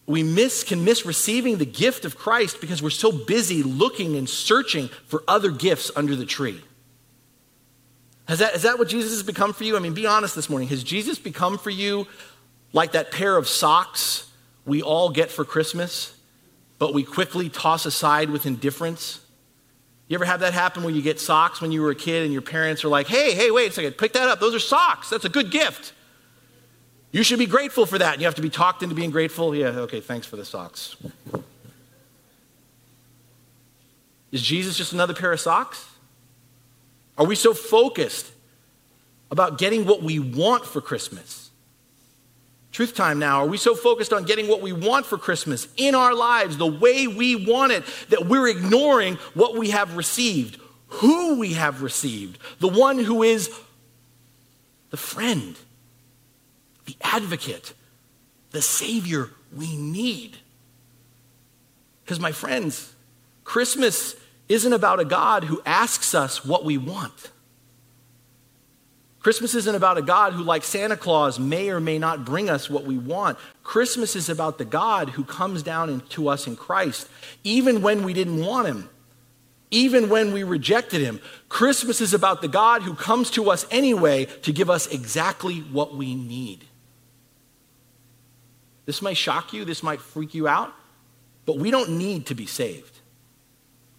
we 0.05 0.23
miss, 0.23 0.63
can 0.63 0.85
miss 0.85 1.05
receiving 1.05 1.57
the 1.57 1.65
gift 1.65 2.05
of 2.05 2.17
Christ 2.17 2.61
because 2.61 2.81
we're 2.81 2.89
so 2.89 3.11
busy 3.11 3.63
looking 3.63 4.15
and 4.15 4.29
searching 4.29 4.87
for 5.07 5.25
other 5.27 5.51
gifts 5.51 5.91
under 5.93 6.15
the 6.15 6.25
tree. 6.25 6.61
Has 8.29 8.39
that, 8.39 8.55
is 8.55 8.61
that 8.61 8.79
what 8.79 8.87
Jesus 8.87 9.11
has 9.11 9.23
become 9.23 9.51
for 9.51 9.65
you? 9.65 9.75
I 9.75 9.79
mean, 9.79 9.93
be 9.93 10.07
honest 10.07 10.37
this 10.37 10.49
morning. 10.49 10.69
Has 10.69 10.85
Jesus 10.85 11.19
become 11.19 11.57
for 11.57 11.69
you 11.69 12.07
like 12.71 12.93
that 12.93 13.11
pair 13.11 13.35
of 13.35 13.45
socks 13.45 14.31
we 14.65 14.81
all 14.81 15.09
get 15.09 15.31
for 15.31 15.43
Christmas, 15.43 16.17
but 16.77 16.93
we 16.93 17.03
quickly 17.03 17.49
toss 17.49 17.85
aside 17.85 18.29
with 18.29 18.45
indifference? 18.45 19.19
You 20.09 20.15
ever 20.15 20.25
have 20.25 20.39
that 20.39 20.53
happen 20.53 20.83
where 20.83 20.91
you 20.91 21.03
get 21.03 21.19
socks 21.19 21.61
when 21.61 21.71
you 21.71 21.83
were 21.83 21.91
a 21.91 21.95
kid 21.95 22.23
and 22.23 22.33
your 22.33 22.41
parents 22.41 22.83
are 22.83 22.89
like, 22.89 23.07
hey, 23.07 23.35
hey, 23.35 23.51
wait 23.51 23.69
a 23.69 23.73
second, 23.73 23.93
pick 23.93 24.13
that 24.13 24.27
up. 24.27 24.39
Those 24.39 24.55
are 24.55 24.59
socks. 24.59 25.11
That's 25.11 25.23
a 25.23 25.29
good 25.29 25.51
gift. 25.51 25.93
You 27.11 27.21
should 27.21 27.37
be 27.37 27.45
grateful 27.45 27.85
for 27.85 27.99
that. 27.99 28.13
And 28.13 28.21
you 28.21 28.25
have 28.25 28.35
to 28.35 28.41
be 28.41 28.49
talked 28.49 28.81
into 28.81 28.95
being 28.95 29.11
grateful. 29.11 29.55
Yeah, 29.55 29.67
okay, 29.67 30.01
thanks 30.01 30.25
for 30.25 30.35
the 30.35 30.43
socks. 30.43 30.95
Is 34.31 34.41
Jesus 34.41 34.75
just 34.77 34.93
another 34.93 35.13
pair 35.13 35.31
of 35.31 35.39
socks? 35.39 35.87
Are 37.15 37.25
we 37.25 37.35
so 37.35 37.53
focused 37.53 38.31
about 39.29 39.59
getting 39.59 39.85
what 39.85 40.01
we 40.01 40.17
want 40.17 40.65
for 40.65 40.81
Christmas? 40.81 41.48
Truth 42.71 42.95
time 42.95 43.19
now. 43.19 43.43
Are 43.43 43.47
we 43.47 43.57
so 43.57 43.75
focused 43.75 44.13
on 44.13 44.25
getting 44.25 44.47
what 44.47 44.61
we 44.61 44.73
want 44.73 45.05
for 45.05 45.17
Christmas 45.17 45.67
in 45.75 45.95
our 45.95 46.13
lives, 46.13 46.57
the 46.57 46.67
way 46.67 47.07
we 47.07 47.35
want 47.35 47.71
it, 47.71 47.83
that 48.09 48.27
we're 48.27 48.47
ignoring 48.47 49.15
what 49.33 49.55
we 49.55 49.71
have 49.71 49.97
received, 49.97 50.59
who 50.87 51.39
we 51.39 51.53
have 51.53 51.81
received, 51.81 52.37
the 52.59 52.67
one 52.67 52.99
who 52.99 53.23
is 53.23 53.49
the 54.91 54.97
friend, 54.97 55.55
the 56.85 56.95
advocate, 57.01 57.73
the 58.51 58.61
Savior 58.61 59.29
we 59.55 59.75
need? 59.75 60.37
Because, 62.03 62.19
my 62.19 62.31
friends, 62.31 62.93
Christmas 63.43 64.15
isn't 64.47 64.73
about 64.73 64.99
a 64.99 65.05
God 65.05 65.43
who 65.43 65.61
asks 65.65 66.13
us 66.13 66.45
what 66.45 66.65
we 66.65 66.77
want. 66.77 67.31
Christmas 69.19 69.53
isn't 69.53 69.75
about 69.75 69.97
a 69.97 70.01
God 70.01 70.33
who, 70.33 70.43
like 70.43 70.63
Santa 70.63 70.95
Claus, 70.95 71.39
may 71.39 71.69
or 71.69 71.81
may 71.81 71.99
not 71.99 72.23
bring 72.23 72.49
us 72.49 72.69
what 72.69 72.85
we 72.85 72.97
want. 72.97 73.37
Christmas 73.63 74.15
is 74.15 74.29
about 74.29 74.57
the 74.57 74.65
God 74.65 75.09
who 75.09 75.25
comes 75.25 75.61
down 75.61 76.01
to 76.09 76.29
us 76.29 76.47
in 76.47 76.55
Christ, 76.55 77.09
even 77.43 77.81
when 77.81 78.03
we 78.03 78.13
didn't 78.13 78.43
want 78.45 78.67
him, 78.67 78.89
even 79.71 80.07
when 80.07 80.31
we 80.31 80.43
rejected 80.43 81.01
him. 81.01 81.19
Christmas 81.49 81.99
is 81.99 82.13
about 82.13 82.41
the 82.41 82.47
God 82.47 82.81
who 82.83 82.93
comes 82.93 83.29
to 83.31 83.49
us 83.49 83.65
anyway 83.69 84.25
to 84.43 84.53
give 84.53 84.69
us 84.69 84.87
exactly 84.87 85.59
what 85.59 85.95
we 85.95 86.15
need. 86.15 86.63
This 88.85 89.01
might 89.01 89.17
shock 89.17 89.51
you, 89.51 89.65
this 89.65 89.83
might 89.83 89.99
freak 89.99 90.33
you 90.33 90.47
out, 90.47 90.73
but 91.45 91.57
we 91.57 91.71
don't 91.71 91.97
need 91.97 92.25
to 92.27 92.35
be 92.35 92.45
saved. 92.45 92.99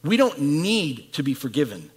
We 0.02 0.16
don't 0.16 0.40
need 0.40 1.12
to 1.12 1.22
be 1.22 1.34
forgiven. 1.34 1.90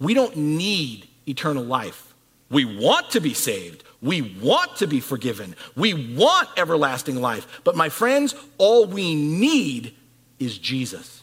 We 0.00 0.14
don't 0.14 0.36
need 0.36 1.06
eternal 1.28 1.62
life. 1.62 2.09
We 2.50 2.64
want 2.64 3.10
to 3.10 3.20
be 3.20 3.32
saved. 3.32 3.84
We 4.02 4.22
want 4.22 4.76
to 4.76 4.86
be 4.86 5.00
forgiven. 5.00 5.54
We 5.76 6.16
want 6.16 6.48
everlasting 6.56 7.20
life. 7.20 7.60
But 7.64 7.76
my 7.76 7.88
friends, 7.88 8.34
all 8.58 8.86
we 8.86 9.14
need 9.14 9.94
is 10.38 10.58
Jesus. 10.58 11.22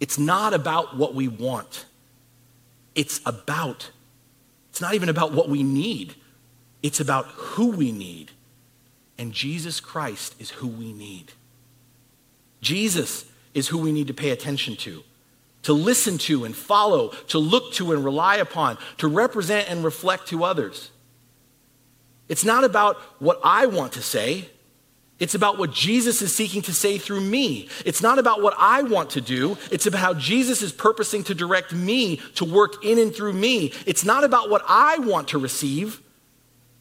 It's 0.00 0.18
not 0.18 0.54
about 0.54 0.96
what 0.96 1.14
we 1.14 1.28
want. 1.28 1.86
It's 2.94 3.20
about, 3.24 3.90
it's 4.70 4.80
not 4.80 4.94
even 4.94 5.08
about 5.08 5.32
what 5.32 5.48
we 5.48 5.62
need. 5.62 6.14
It's 6.82 7.00
about 7.00 7.26
who 7.26 7.70
we 7.70 7.92
need. 7.92 8.32
And 9.16 9.32
Jesus 9.32 9.80
Christ 9.80 10.34
is 10.38 10.50
who 10.50 10.66
we 10.66 10.92
need. 10.92 11.32
Jesus 12.60 13.26
is 13.54 13.68
who 13.68 13.78
we 13.78 13.92
need 13.92 14.08
to 14.08 14.14
pay 14.14 14.30
attention 14.30 14.76
to 14.76 15.02
to 15.62 15.72
listen 15.72 16.18
to 16.18 16.44
and 16.44 16.56
follow, 16.56 17.08
to 17.28 17.38
look 17.38 17.72
to 17.74 17.92
and 17.92 18.04
rely 18.04 18.36
upon, 18.36 18.78
to 18.98 19.08
represent 19.08 19.70
and 19.70 19.84
reflect 19.84 20.28
to 20.28 20.44
others. 20.44 20.90
It's 22.28 22.44
not 22.44 22.64
about 22.64 22.96
what 23.18 23.40
I 23.44 23.66
want 23.66 23.92
to 23.92 24.02
say. 24.02 24.48
It's 25.18 25.34
about 25.34 25.58
what 25.58 25.72
Jesus 25.72 26.22
is 26.22 26.34
seeking 26.34 26.62
to 26.62 26.72
say 26.72 26.96
through 26.96 27.20
me. 27.20 27.68
It's 27.84 28.00
not 28.00 28.18
about 28.18 28.40
what 28.40 28.54
I 28.56 28.82
want 28.82 29.10
to 29.10 29.20
do. 29.20 29.58
It's 29.70 29.84
about 29.84 30.00
how 30.00 30.14
Jesus 30.14 30.62
is 30.62 30.72
purposing 30.72 31.24
to 31.24 31.34
direct 31.34 31.74
me 31.74 32.16
to 32.36 32.46
work 32.46 32.82
in 32.82 32.98
and 32.98 33.14
through 33.14 33.34
me. 33.34 33.74
It's 33.84 34.04
not 34.04 34.24
about 34.24 34.48
what 34.48 34.62
I 34.66 34.98
want 34.98 35.28
to 35.28 35.38
receive. 35.38 36.00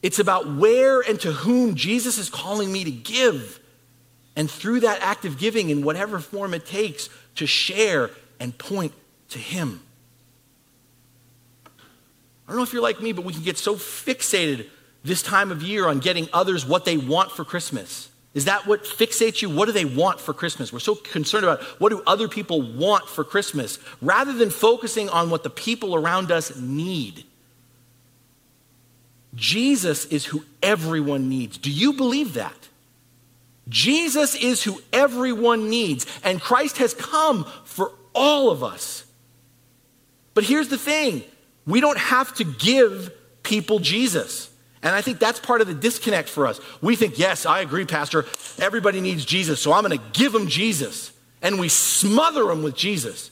It's 0.02 0.20
about 0.20 0.56
where 0.56 1.02
and 1.02 1.20
to 1.20 1.34
whom 1.34 1.76
Jesus 1.76 2.18
is 2.18 2.30
calling 2.30 2.72
me 2.72 2.86
to 2.86 2.92
give. 2.92 3.60
And 4.38 4.50
through 4.50 4.82
that 4.82 5.02
act 5.02 5.26
of 5.26 5.38
giving, 5.38 5.70
in 5.70 5.84
whatever 5.84 6.20
form 6.20 6.54
it 6.54 6.66
takes, 6.66 7.10
to 7.36 7.46
share 7.46 8.10
and 8.40 8.58
point 8.58 8.94
to 9.30 9.40
Him. 9.40 9.82
I 12.48 12.52
don't 12.52 12.58
know 12.58 12.64
if 12.64 12.74
you're 12.74 12.82
like 12.82 13.02
me, 13.02 13.12
but 13.12 13.26
we 13.26 13.34
can 13.34 13.44
get 13.44 13.58
so 13.58 13.76
fixated 13.76 14.68
this 15.04 15.22
time 15.22 15.52
of 15.52 15.62
year 15.62 15.88
on 15.88 16.00
getting 16.00 16.28
others 16.34 16.66
what 16.66 16.84
they 16.84 16.98
want 16.98 17.32
for 17.32 17.46
Christmas. 17.46 18.10
Is 18.34 18.46
that 18.46 18.68
what 18.68 18.84
fixates 18.84 19.42
you? 19.42 19.50
What 19.50 19.66
do 19.66 19.72
they 19.72 19.86
want 19.86 20.20
for 20.20 20.34
Christmas? 20.34 20.72
We're 20.72 20.80
so 20.80 20.96
concerned 20.96 21.44
about 21.44 21.62
what 21.80 21.90
do 21.90 22.02
other 22.06 22.28
people 22.28 22.62
want 22.62 23.08
for 23.08 23.24
Christmas 23.24 23.80
rather 24.02 24.34
than 24.34 24.50
focusing 24.50 25.10
on 25.10 25.30
what 25.30 25.44
the 25.44 25.50
people 25.50 25.96
around 25.96 26.32
us 26.32 26.56
need. 26.56 27.24
Jesus 29.36 30.06
is 30.06 30.26
who 30.26 30.44
everyone 30.62 31.30
needs. 31.30 31.58
Do 31.58 31.72
you 31.72 31.94
believe 31.94 32.34
that? 32.34 32.68
Jesus 33.68 34.36
is 34.36 34.64
who 34.64 34.82
everyone 34.92 35.70
needs, 35.70 36.08
and 36.24 36.42
Christ 36.42 36.78
has 36.78 36.96
come 36.96 37.46
for 37.66 37.92
all 38.14 38.50
of 38.50 38.64
us. 38.64 39.06
But 40.34 40.44
here's 40.44 40.70
the 40.70 40.78
thing 40.78 41.24
we 41.66 41.82
don't 41.82 41.98
have 41.98 42.34
to 42.36 42.44
give 42.44 43.12
people 43.44 43.80
Jesus. 43.80 44.50
And 44.82 44.96
I 44.96 45.02
think 45.02 45.20
that's 45.20 45.40
part 45.40 45.60
of 45.60 45.68
the 45.68 45.74
disconnect 45.74 46.30
for 46.30 46.48
us. 46.48 46.62
We 46.82 46.96
think, 46.96 47.20
yes, 47.20 47.46
I 47.46 47.60
agree, 47.60 47.86
Pastor. 47.86 48.26
Everybody 48.60 49.02
needs 49.02 49.26
Jesus, 49.26 49.62
so 49.62 49.74
I'm 49.74 49.84
going 49.84 49.98
to 49.98 50.04
give 50.14 50.32
them 50.32 50.48
Jesus. 50.48 51.12
And 51.42 51.60
we 51.60 51.68
smother 51.68 52.46
them 52.46 52.64
with 52.64 52.76
Jesus. 52.76 53.32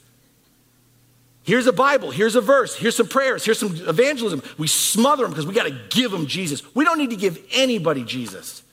Here's 1.44 1.66
a 1.66 1.72
Bible, 1.72 2.12
here's 2.12 2.36
a 2.36 2.42
verse, 2.42 2.76
here's 2.76 2.98
some 2.98 3.08
prayers, 3.08 3.46
here's 3.46 3.58
some 3.58 3.74
evangelism. 3.88 4.44
We 4.58 4.68
smother 4.68 5.24
them 5.24 5.32
because 5.32 5.48
we 5.48 5.54
got 5.54 5.64
to 5.64 5.80
give 5.90 6.12
them 6.12 6.28
Jesus. 6.28 6.62
We 6.76 6.84
don't 6.84 6.98
need 6.98 7.12
to 7.12 7.16
give 7.16 7.42
anybody 7.54 8.04
Jesus 8.04 8.64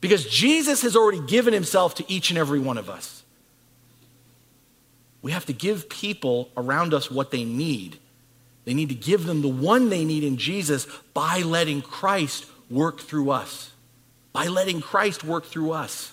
because 0.00 0.24
Jesus 0.24 0.82
has 0.82 0.94
already 0.94 1.20
given 1.26 1.52
himself 1.52 1.96
to 1.96 2.04
each 2.06 2.30
and 2.30 2.38
every 2.38 2.60
one 2.60 2.78
of 2.78 2.88
us. 2.88 3.15
We 5.26 5.32
have 5.32 5.46
to 5.46 5.52
give 5.52 5.88
people 5.88 6.50
around 6.56 6.94
us 6.94 7.10
what 7.10 7.32
they 7.32 7.42
need. 7.42 7.98
They 8.64 8.74
need 8.74 8.90
to 8.90 8.94
give 8.94 9.26
them 9.26 9.42
the 9.42 9.48
one 9.48 9.88
they 9.88 10.04
need 10.04 10.22
in 10.22 10.36
Jesus 10.36 10.86
by 11.14 11.40
letting 11.40 11.82
Christ 11.82 12.46
work 12.70 13.00
through 13.00 13.30
us. 13.30 13.72
By 14.32 14.46
letting 14.46 14.80
Christ 14.80 15.24
work 15.24 15.44
through 15.44 15.72
us. 15.72 16.12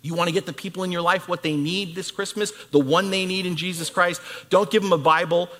You 0.00 0.14
want 0.14 0.28
to 0.28 0.32
get 0.32 0.46
the 0.46 0.54
people 0.54 0.82
in 0.82 0.90
your 0.90 1.02
life 1.02 1.28
what 1.28 1.42
they 1.42 1.54
need 1.54 1.94
this 1.94 2.10
Christmas, 2.10 2.54
the 2.70 2.78
one 2.78 3.10
they 3.10 3.26
need 3.26 3.44
in 3.44 3.54
Jesus 3.54 3.90
Christ? 3.90 4.22
Don't 4.48 4.70
give 4.70 4.82
them 4.82 4.94
a 4.94 4.98
Bible. 4.98 5.50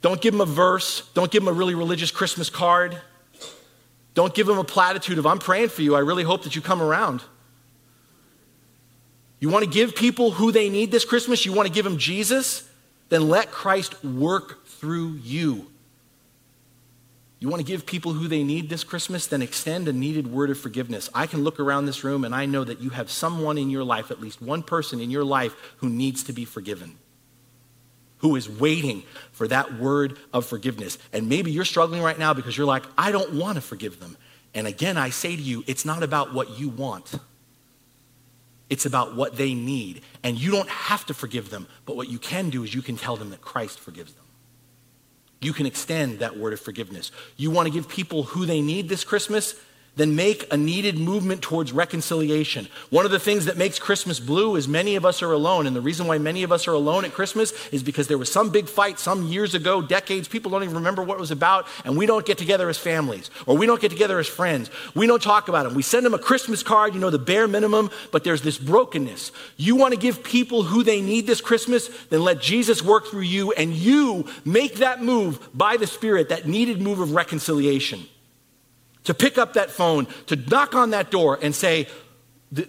Don't 0.00 0.22
give 0.22 0.32
them 0.32 0.40
a 0.40 0.46
verse. 0.46 1.06
Don't 1.12 1.30
give 1.30 1.44
them 1.44 1.54
a 1.54 1.58
really 1.58 1.74
religious 1.74 2.10
Christmas 2.10 2.48
card. 2.48 2.98
Don't 4.14 4.32
give 4.32 4.46
them 4.46 4.56
a 4.56 4.64
platitude 4.64 5.18
of, 5.18 5.26
I'm 5.26 5.38
praying 5.38 5.68
for 5.68 5.82
you. 5.82 5.94
I 5.94 5.98
really 5.98 6.24
hope 6.24 6.44
that 6.44 6.56
you 6.56 6.62
come 6.62 6.80
around. 6.80 7.22
You 9.40 9.48
want 9.48 9.64
to 9.64 9.70
give 9.70 9.94
people 9.94 10.30
who 10.30 10.52
they 10.52 10.68
need 10.68 10.90
this 10.90 11.04
Christmas? 11.04 11.44
You 11.44 11.52
want 11.52 11.68
to 11.68 11.74
give 11.74 11.84
them 11.84 11.98
Jesus? 11.98 12.68
Then 13.08 13.28
let 13.28 13.50
Christ 13.50 14.02
work 14.04 14.66
through 14.66 15.14
you. 15.22 15.70
You 17.40 17.50
want 17.50 17.60
to 17.60 17.66
give 17.66 17.84
people 17.84 18.14
who 18.14 18.26
they 18.26 18.42
need 18.42 18.70
this 18.70 18.84
Christmas? 18.84 19.26
Then 19.26 19.42
extend 19.42 19.86
a 19.86 19.92
needed 19.92 20.32
word 20.32 20.48
of 20.48 20.58
forgiveness. 20.58 21.10
I 21.14 21.26
can 21.26 21.44
look 21.44 21.60
around 21.60 21.84
this 21.84 22.02
room 22.02 22.24
and 22.24 22.34
I 22.34 22.46
know 22.46 22.64
that 22.64 22.80
you 22.80 22.88
have 22.90 23.10
someone 23.10 23.58
in 23.58 23.68
your 23.68 23.84
life, 23.84 24.10
at 24.10 24.18
least 24.18 24.40
one 24.40 24.62
person 24.62 24.98
in 24.98 25.10
your 25.10 25.24
life, 25.24 25.54
who 25.78 25.90
needs 25.90 26.24
to 26.24 26.32
be 26.32 26.46
forgiven, 26.46 26.96
who 28.18 28.34
is 28.36 28.48
waiting 28.48 29.02
for 29.32 29.46
that 29.48 29.74
word 29.74 30.16
of 30.32 30.46
forgiveness. 30.46 30.96
And 31.12 31.28
maybe 31.28 31.50
you're 31.50 31.66
struggling 31.66 32.00
right 32.00 32.18
now 32.18 32.32
because 32.32 32.56
you're 32.56 32.66
like, 32.66 32.84
I 32.96 33.12
don't 33.12 33.34
want 33.34 33.56
to 33.56 33.60
forgive 33.60 34.00
them. 34.00 34.16
And 34.54 34.66
again, 34.66 34.96
I 34.96 35.10
say 35.10 35.36
to 35.36 35.42
you, 35.42 35.64
it's 35.66 35.84
not 35.84 36.02
about 36.02 36.32
what 36.32 36.58
you 36.58 36.70
want. 36.70 37.14
It's 38.70 38.86
about 38.86 39.14
what 39.14 39.36
they 39.36 39.54
need. 39.54 40.02
And 40.22 40.38
you 40.38 40.50
don't 40.50 40.68
have 40.68 41.04
to 41.06 41.14
forgive 41.14 41.50
them, 41.50 41.66
but 41.84 41.96
what 41.96 42.08
you 42.08 42.18
can 42.18 42.50
do 42.50 42.64
is 42.64 42.74
you 42.74 42.82
can 42.82 42.96
tell 42.96 43.16
them 43.16 43.30
that 43.30 43.40
Christ 43.40 43.78
forgives 43.78 44.14
them. 44.14 44.24
You 45.40 45.52
can 45.52 45.66
extend 45.66 46.20
that 46.20 46.38
word 46.38 46.54
of 46.54 46.60
forgiveness. 46.60 47.12
You 47.36 47.50
want 47.50 47.66
to 47.66 47.72
give 47.72 47.88
people 47.88 48.22
who 48.22 48.46
they 48.46 48.62
need 48.62 48.88
this 48.88 49.04
Christmas? 49.04 49.54
Then 49.96 50.16
make 50.16 50.52
a 50.52 50.56
needed 50.56 50.98
movement 50.98 51.42
towards 51.42 51.72
reconciliation. 51.72 52.66
One 52.90 53.04
of 53.04 53.10
the 53.10 53.20
things 53.20 53.44
that 53.44 53.56
makes 53.56 53.78
Christmas 53.78 54.18
blue 54.18 54.56
is 54.56 54.66
many 54.66 54.96
of 54.96 55.04
us 55.04 55.22
are 55.22 55.32
alone. 55.32 55.66
And 55.66 55.76
the 55.76 55.80
reason 55.80 56.06
why 56.06 56.18
many 56.18 56.42
of 56.42 56.50
us 56.50 56.66
are 56.66 56.72
alone 56.72 57.04
at 57.04 57.12
Christmas 57.12 57.52
is 57.68 57.82
because 57.82 58.08
there 58.08 58.18
was 58.18 58.30
some 58.30 58.50
big 58.50 58.68
fight 58.68 58.98
some 58.98 59.26
years 59.28 59.54
ago, 59.54 59.80
decades. 59.80 60.26
People 60.26 60.50
don't 60.50 60.64
even 60.64 60.74
remember 60.74 61.02
what 61.02 61.16
it 61.16 61.20
was 61.20 61.30
about. 61.30 61.66
And 61.84 61.96
we 61.96 62.06
don't 62.06 62.26
get 62.26 62.38
together 62.38 62.68
as 62.68 62.78
families 62.78 63.30
or 63.46 63.56
we 63.56 63.66
don't 63.66 63.80
get 63.80 63.90
together 63.90 64.18
as 64.18 64.26
friends. 64.26 64.70
We 64.94 65.06
don't 65.06 65.22
talk 65.22 65.48
about 65.48 65.64
them. 65.64 65.74
We 65.74 65.82
send 65.82 66.04
them 66.04 66.14
a 66.14 66.18
Christmas 66.18 66.62
card, 66.62 66.94
you 66.94 67.00
know, 67.00 67.10
the 67.10 67.18
bare 67.18 67.46
minimum, 67.46 67.90
but 68.10 68.24
there's 68.24 68.42
this 68.42 68.58
brokenness. 68.58 69.30
You 69.56 69.76
want 69.76 69.94
to 69.94 70.00
give 70.00 70.24
people 70.24 70.64
who 70.64 70.82
they 70.82 71.00
need 71.00 71.26
this 71.26 71.40
Christmas, 71.40 71.88
then 72.06 72.22
let 72.22 72.40
Jesus 72.40 72.82
work 72.82 73.06
through 73.06 73.20
you 73.22 73.52
and 73.52 73.72
you 73.72 74.26
make 74.44 74.76
that 74.76 75.02
move 75.02 75.48
by 75.54 75.76
the 75.76 75.86
Spirit, 75.86 76.30
that 76.30 76.48
needed 76.48 76.80
move 76.80 76.98
of 76.98 77.12
reconciliation 77.12 78.08
to 79.04 79.14
pick 79.14 79.38
up 79.38 79.54
that 79.54 79.70
phone, 79.70 80.06
to 80.26 80.36
knock 80.36 80.74
on 80.74 80.90
that 80.90 81.10
door 81.10 81.38
and 81.40 81.54
say, 81.54 81.86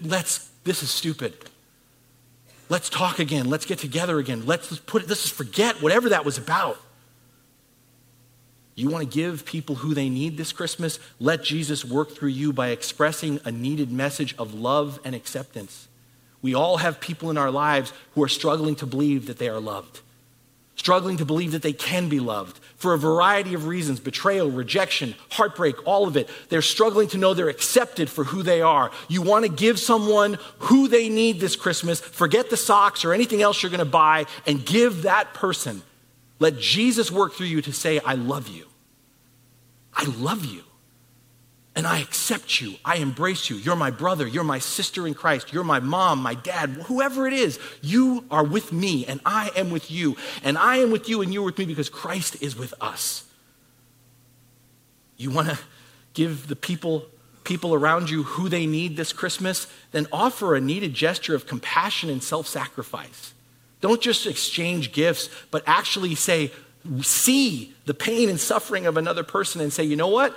let's, 0.04 0.50
this 0.64 0.84
is 0.84 0.90
stupid. 0.90 1.34
Let's 2.70 2.90
talk 2.90 3.20
again. 3.20 3.50
Let's 3.50 3.66
get 3.66 3.80
together 3.80 4.20
again. 4.20 4.46
Let's 4.46 4.78
put 4.80 5.04
it, 5.04 5.08
just 5.08 5.34
forget 5.34 5.82
whatever 5.82 6.10
that 6.10 6.26
was 6.26 6.38
about. 6.38 6.80
You 8.74 8.90
want 8.90 9.10
to 9.10 9.16
give 9.16 9.46
people 9.46 9.76
who 9.76 9.94
they 9.94 10.10
need 10.10 10.36
this 10.36 10.52
Christmas? 10.52 11.00
Let 11.20 11.44
Jesus 11.44 11.86
work 11.86 12.12
through 12.12 12.30
you 12.30 12.52
by 12.52 12.70
expressing 12.70 13.40
a 13.46 13.52
needed 13.52 13.92
message 13.92 14.36
of 14.38 14.54
love 14.54 15.00
and 15.06 15.16
acceptance. 15.16 15.88
We 16.42 16.54
all 16.54 16.78
have 16.78 17.00
people 17.00 17.30
in 17.30 17.38
our 17.38 17.52
lives 17.52 17.94
who 18.14 18.24
are 18.24 18.28
struggling 18.28 18.76
to 18.76 18.86
believe 18.86 19.28
that 19.28 19.38
they 19.38 19.48
are 19.48 19.62
loved 19.62 20.02
struggling 20.76 21.18
to 21.18 21.26
believe 21.26 21.54
that 21.54 21.62
they 21.62 21.74
can 21.74 22.10
be 22.10 22.20
loved 22.20 22.60
for 22.76 22.94
a 22.94 22.98
variety 22.98 23.54
of 23.54 23.66
reasons 23.66 24.00
betrayal, 24.00 24.52
rejection, 24.52 25.16
heartbreak, 25.32 25.76
all 25.88 26.08
of 26.08 26.18
it. 26.18 26.30
They're 26.50 26.62
struggling 26.62 27.08
to 27.10 27.18
know 27.18 27.34
they're 27.34 27.50
accepted 27.50 28.10
for 28.10 28.26
who 28.26 28.44
they 28.44 28.62
are. 28.62 28.92
You 29.08 29.22
want 29.22 29.46
to 29.46 29.52
give 29.52 29.80
someone 29.80 30.38
who 30.60 30.88
they 30.88 31.10
need 31.10 31.40
this 31.40 31.56
Christmas, 31.56 32.00
forget 32.00 32.50
the 32.50 32.58
socks 32.58 33.06
or 33.06 33.14
anything 33.14 33.42
else 33.42 33.64
you're 33.64 33.70
going 33.72 33.80
to 33.80 33.86
buy, 33.86 34.26
and 34.46 34.66
give 34.66 35.04
that 35.04 35.34
person. 35.34 35.82
Let 36.40 36.60
Jesus 36.60 37.12
work 37.12 37.34
through 37.34 37.48
you 37.48 37.62
to 37.62 37.74
say, 37.74 38.00
I 38.00 38.16
love 38.16 38.50
you. 38.50 38.68
I 39.94 40.06
love 40.06 40.44
you 40.44 40.64
and 41.76 41.86
I 41.86 42.00
accept 42.00 42.62
you. 42.62 42.76
I 42.86 42.96
embrace 42.98 43.50
you. 43.50 43.58
You're 43.58 43.76
my 43.76 43.92
brother. 43.92 44.26
You're 44.26 44.44
my 44.44 44.60
sister 44.60 45.06
in 45.06 45.14
Christ. 45.14 45.52
You're 45.52 45.64
my 45.64 45.80
mom, 45.80 46.20
my 46.22 46.36
dad, 46.36 46.70
whoever 46.86 47.28
it 47.28 47.34
is. 47.34 47.60
You 47.82 48.26
are 48.32 48.44
with 48.44 48.72
me, 48.72 49.06
and 49.06 49.20
I 49.26 49.52
am 49.56 49.72
with 49.72 49.92
you. 49.92 50.16
And 50.44 50.58
I 50.58 50.78
am 50.78 50.92
with 50.92 51.10
you, 51.10 51.22
and 51.22 51.34
you're 51.34 51.44
with 51.44 51.58
me 51.58 51.66
because 51.66 51.90
Christ 51.90 52.42
is 52.42 52.56
with 52.56 52.74
us. 52.80 53.26
You 55.18 55.32
want 55.32 55.50
to 55.50 55.60
give 56.14 56.48
the 56.48 56.56
people 56.56 57.08
people 57.46 57.74
around 57.74 58.10
you 58.10 58.24
who 58.24 58.50
they 58.50 58.66
need 58.66 58.98
this 58.98 59.14
Christmas, 59.14 59.68
then 59.92 60.08
offer 60.12 60.56
a 60.56 60.60
needed 60.62 60.94
gesture 60.94 61.36
of 61.36 61.46
compassion 61.48 62.10
and 62.10 62.22
self-sacrifice. 62.22 63.34
Don't 63.80 64.02
just 64.02 64.26
exchange 64.26 64.92
gifts, 64.92 65.30
but 65.52 65.64
actually 65.66 66.16
say, 66.16 66.52
see 67.02 67.74
the 67.86 67.94
pain 67.94 68.30
and 68.30 68.40
suffering 68.40 68.86
of 68.86 68.98
another 68.98 69.24
person 69.24 69.62
and 69.62 69.72
say, 69.72 69.84
you 69.84 69.96
know 69.96 70.08
what? 70.08 70.36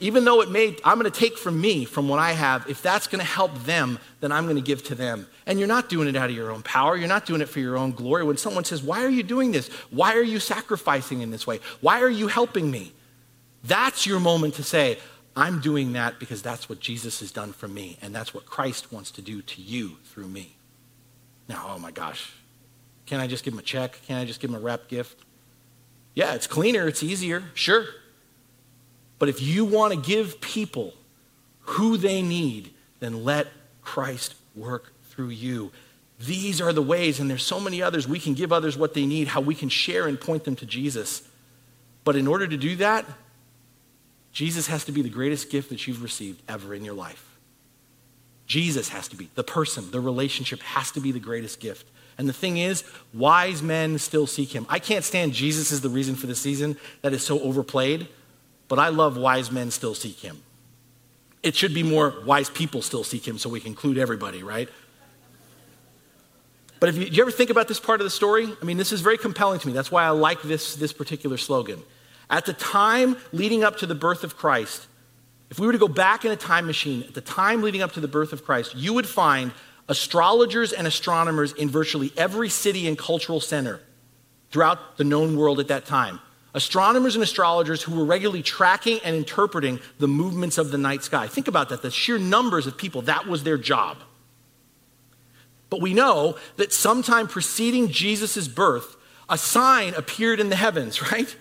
Even 0.00 0.24
though 0.24 0.40
it 0.42 0.50
may, 0.50 0.76
I'm 0.84 0.98
going 0.98 1.10
to 1.10 1.18
take 1.18 1.36
from 1.36 1.60
me, 1.60 1.84
from 1.84 2.08
what 2.08 2.18
I 2.18 2.32
have, 2.32 2.68
if 2.68 2.82
that's 2.82 3.06
going 3.06 3.18
to 3.18 3.26
help 3.26 3.54
them, 3.64 3.98
then 4.20 4.30
I'm 4.30 4.44
going 4.44 4.56
to 4.56 4.62
give 4.62 4.84
to 4.84 4.94
them. 4.94 5.26
And 5.46 5.58
you're 5.58 5.68
not 5.68 5.88
doing 5.88 6.08
it 6.08 6.14
out 6.14 6.30
of 6.30 6.36
your 6.36 6.52
own 6.52 6.62
power. 6.62 6.96
You're 6.96 7.08
not 7.08 7.26
doing 7.26 7.40
it 7.40 7.48
for 7.48 7.58
your 7.58 7.76
own 7.76 7.92
glory. 7.92 8.24
When 8.24 8.36
someone 8.36 8.64
says, 8.64 8.82
Why 8.82 9.04
are 9.04 9.08
you 9.08 9.22
doing 9.22 9.50
this? 9.50 9.68
Why 9.90 10.14
are 10.14 10.22
you 10.22 10.38
sacrificing 10.38 11.20
in 11.20 11.30
this 11.30 11.46
way? 11.46 11.60
Why 11.80 12.00
are 12.00 12.10
you 12.10 12.28
helping 12.28 12.70
me? 12.70 12.92
That's 13.64 14.06
your 14.06 14.20
moment 14.20 14.54
to 14.54 14.62
say, 14.62 14.98
I'm 15.38 15.60
doing 15.60 15.92
that 15.92 16.18
because 16.18 16.42
that's 16.42 16.68
what 16.68 16.80
Jesus 16.80 17.20
has 17.20 17.30
done 17.30 17.52
for 17.52 17.68
me, 17.68 17.96
and 18.02 18.12
that's 18.12 18.34
what 18.34 18.44
Christ 18.44 18.92
wants 18.92 19.12
to 19.12 19.22
do 19.22 19.40
to 19.40 19.62
you 19.62 19.96
through 20.06 20.26
me. 20.26 20.56
Now, 21.48 21.74
oh 21.74 21.78
my 21.78 21.92
gosh, 21.92 22.32
can 23.06 23.20
I 23.20 23.28
just 23.28 23.44
give 23.44 23.54
him 23.54 23.60
a 23.60 23.62
check? 23.62 24.00
Can 24.06 24.16
I 24.16 24.24
just 24.24 24.40
give 24.40 24.50
him 24.50 24.56
a 24.56 24.60
wrap 24.60 24.88
gift? 24.88 25.24
Yeah, 26.14 26.34
it's 26.34 26.48
cleaner, 26.48 26.88
it's 26.88 27.04
easier, 27.04 27.44
sure. 27.54 27.86
But 29.18 29.28
if 29.28 29.42
you 29.42 29.64
want 29.64 29.92
to 29.94 30.00
give 30.00 30.40
people 30.40 30.94
who 31.60 31.96
they 31.96 32.22
need, 32.22 32.70
then 33.00 33.24
let 33.24 33.48
Christ 33.82 34.34
work 34.54 34.92
through 35.10 35.30
you. 35.30 35.72
These 36.20 36.60
are 36.60 36.72
the 36.72 36.82
ways, 36.82 37.20
and 37.20 37.30
there's 37.30 37.44
so 37.44 37.60
many 37.60 37.80
others. 37.80 38.08
We 38.08 38.18
can 38.18 38.34
give 38.34 38.52
others 38.52 38.76
what 38.76 38.94
they 38.94 39.06
need, 39.06 39.28
how 39.28 39.40
we 39.40 39.54
can 39.54 39.68
share 39.68 40.06
and 40.06 40.20
point 40.20 40.44
them 40.44 40.56
to 40.56 40.66
Jesus. 40.66 41.22
But 42.04 42.16
in 42.16 42.26
order 42.26 42.46
to 42.46 42.56
do 42.56 42.76
that, 42.76 43.04
Jesus 44.32 44.66
has 44.66 44.84
to 44.84 44.92
be 44.92 45.02
the 45.02 45.08
greatest 45.08 45.50
gift 45.50 45.68
that 45.70 45.86
you've 45.86 46.02
received 46.02 46.42
ever 46.48 46.74
in 46.74 46.84
your 46.84 46.94
life. 46.94 47.24
Jesus 48.46 48.88
has 48.88 49.08
to 49.08 49.16
be 49.16 49.28
the 49.34 49.44
person, 49.44 49.90
the 49.90 50.00
relationship 50.00 50.60
has 50.62 50.90
to 50.92 51.00
be 51.00 51.12
the 51.12 51.20
greatest 51.20 51.60
gift. 51.60 51.86
And 52.16 52.28
the 52.28 52.32
thing 52.32 52.58
is, 52.58 52.82
wise 53.14 53.62
men 53.62 53.98
still 53.98 54.26
seek 54.26 54.52
him. 54.52 54.66
I 54.68 54.80
can't 54.80 55.04
stand 55.04 55.34
Jesus 55.34 55.70
is 55.70 55.82
the 55.82 55.88
reason 55.88 56.16
for 56.16 56.26
the 56.26 56.34
season. 56.34 56.76
That 57.02 57.12
is 57.12 57.24
so 57.24 57.40
overplayed. 57.40 58.08
But 58.68 58.78
I 58.78 58.88
love 58.88 59.16
wise 59.16 59.50
men 59.50 59.70
still 59.70 59.94
seek 59.94 60.20
him. 60.20 60.42
It 61.42 61.56
should 61.56 61.74
be 61.74 61.82
more 61.82 62.14
wise 62.26 62.50
people 62.50 62.82
still 62.82 63.04
seek 63.04 63.26
him 63.26 63.38
so 63.38 63.48
we 63.48 63.60
can 63.60 63.68
include 63.68 63.98
everybody, 63.98 64.42
right? 64.42 64.68
But 66.80 66.90
if 66.90 66.96
you, 66.96 67.06
you 67.06 67.22
ever 67.22 67.30
think 67.30 67.50
about 67.50 67.68
this 67.68 67.80
part 67.80 68.00
of 68.00 68.04
the 68.04 68.10
story? 68.10 68.52
I 68.60 68.64
mean, 68.64 68.76
this 68.76 68.92
is 68.92 69.00
very 69.00 69.18
compelling 69.18 69.58
to 69.60 69.66
me. 69.66 69.72
That's 69.72 69.90
why 69.90 70.04
I 70.04 70.10
like 70.10 70.42
this, 70.42 70.76
this 70.76 70.92
particular 70.92 71.36
slogan. 71.36 71.82
At 72.30 72.44
the 72.44 72.52
time 72.52 73.16
leading 73.32 73.64
up 73.64 73.78
to 73.78 73.86
the 73.86 73.94
birth 73.94 74.22
of 74.22 74.36
Christ, 74.36 74.86
if 75.50 75.58
we 75.58 75.66
were 75.66 75.72
to 75.72 75.78
go 75.78 75.88
back 75.88 76.24
in 76.24 76.30
a 76.30 76.36
time 76.36 76.66
machine, 76.66 77.02
at 77.04 77.14
the 77.14 77.20
time 77.20 77.62
leading 77.62 77.82
up 77.82 77.92
to 77.92 78.00
the 78.00 78.08
birth 78.08 78.32
of 78.32 78.44
Christ, 78.44 78.74
you 78.74 78.92
would 78.92 79.06
find 79.06 79.52
astrologers 79.88 80.72
and 80.72 80.86
astronomers 80.86 81.52
in 81.52 81.70
virtually 81.70 82.12
every 82.16 82.50
city 82.50 82.86
and 82.86 82.98
cultural 82.98 83.40
center 83.40 83.80
throughout 84.50 84.98
the 84.98 85.04
known 85.04 85.36
world 85.36 85.58
at 85.60 85.68
that 85.68 85.86
time. 85.86 86.20
Astronomers 86.58 87.14
and 87.14 87.22
astrologers 87.22 87.84
who 87.84 87.96
were 87.96 88.04
regularly 88.04 88.42
tracking 88.42 88.98
and 89.04 89.14
interpreting 89.14 89.78
the 90.00 90.08
movements 90.08 90.58
of 90.58 90.72
the 90.72 90.76
night 90.76 91.04
sky. 91.04 91.28
Think 91.28 91.46
about 91.46 91.68
that, 91.68 91.82
the 91.82 91.90
sheer 91.92 92.18
numbers 92.18 92.66
of 92.66 92.76
people, 92.76 93.02
that 93.02 93.28
was 93.28 93.44
their 93.44 93.56
job. 93.56 93.98
But 95.70 95.80
we 95.80 95.94
know 95.94 96.36
that 96.56 96.72
sometime 96.72 97.28
preceding 97.28 97.90
Jesus' 97.92 98.48
birth, 98.48 98.96
a 99.28 99.38
sign 99.38 99.94
appeared 99.94 100.40
in 100.40 100.48
the 100.48 100.56
heavens, 100.56 101.00
right? 101.12 101.36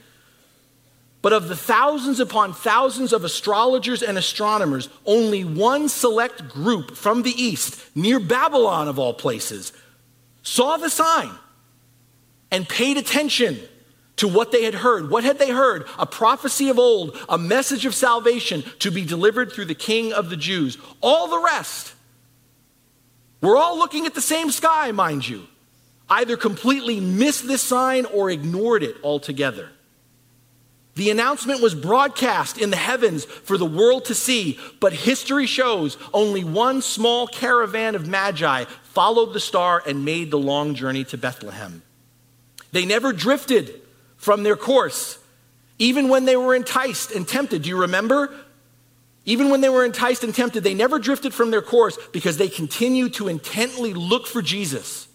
But 1.23 1.33
of 1.33 1.47
the 1.47 1.55
thousands 1.55 2.19
upon 2.19 2.53
thousands 2.53 3.11
of 3.11 3.23
astrologers 3.23 4.03
and 4.03 4.19
astronomers, 4.19 4.87
only 5.03 5.43
one 5.43 5.89
select 5.89 6.47
group 6.47 6.95
from 6.95 7.23
the 7.23 7.31
east, 7.31 7.89
near 7.95 8.19
Babylon 8.19 8.87
of 8.87 8.99
all 8.99 9.15
places, 9.15 9.73
saw 10.43 10.77
the 10.77 10.91
sign 10.91 11.31
and 12.51 12.69
paid 12.69 12.97
attention 12.97 13.57
to 14.17 14.27
what 14.27 14.51
they 14.51 14.63
had 14.63 14.75
heard. 14.75 15.09
What 15.09 15.23
had 15.23 15.39
they 15.39 15.49
heard? 15.49 15.87
A 15.97 16.05
prophecy 16.05 16.69
of 16.69 16.77
old, 16.77 17.17
a 17.29 17.37
message 17.37 17.85
of 17.85 17.95
salvation 17.95 18.63
to 18.79 18.91
be 18.91 19.05
delivered 19.05 19.51
through 19.51 19.65
the 19.65 19.75
king 19.75 20.11
of 20.11 20.29
the 20.29 20.37
Jews. 20.37 20.77
All 21.01 21.27
the 21.27 21.39
rest, 21.39 21.93
we're 23.41 23.57
all 23.57 23.77
looking 23.77 24.05
at 24.05 24.15
the 24.15 24.21
same 24.21 24.51
sky, 24.51 24.91
mind 24.91 25.27
you, 25.27 25.47
either 26.09 26.35
completely 26.35 26.99
missed 26.99 27.47
this 27.47 27.61
sign 27.61 28.05
or 28.05 28.29
ignored 28.29 28.83
it 28.83 28.97
altogether. 29.03 29.69
The 30.95 31.11
announcement 31.11 31.61
was 31.61 31.75
broadcast 31.75 32.57
in 32.57 32.71
the 32.71 32.75
heavens 32.75 33.23
for 33.25 33.55
the 33.55 33.67
world 33.67 34.05
to 34.05 34.15
see, 34.15 34.59
but 34.79 34.93
history 34.93 35.45
shows 35.45 35.95
only 36.11 36.43
one 36.43 36.81
small 36.81 37.27
caravan 37.27 37.93
of 37.93 38.07
magi 38.07 38.63
followed 38.81 39.33
the 39.33 39.39
star 39.39 39.83
and 39.85 40.03
made 40.03 40.31
the 40.31 40.39
long 40.39 40.73
journey 40.73 41.03
to 41.03 41.17
Bethlehem. 41.17 41.83
They 42.71 42.83
never 42.83 43.13
drifted 43.13 43.79
from 44.17 44.43
their 44.43 44.55
course, 44.55 45.19
even 45.79 46.09
when 46.09 46.25
they 46.25 46.35
were 46.35 46.55
enticed 46.55 47.11
and 47.11 47.27
tempted. 47.27 47.61
Do 47.61 47.69
you 47.69 47.81
remember? 47.81 48.33
Even 49.25 49.49
when 49.49 49.61
they 49.61 49.69
were 49.69 49.85
enticed 49.85 50.23
and 50.23 50.33
tempted, 50.33 50.63
they 50.63 50.73
never 50.73 50.99
drifted 50.99 51.33
from 51.33 51.51
their 51.51 51.61
course 51.61 51.97
because 52.13 52.37
they 52.37 52.47
continued 52.47 53.13
to 53.15 53.27
intently 53.27 53.93
look 53.93 54.25
for 54.25 54.41
Jesus 54.41 55.07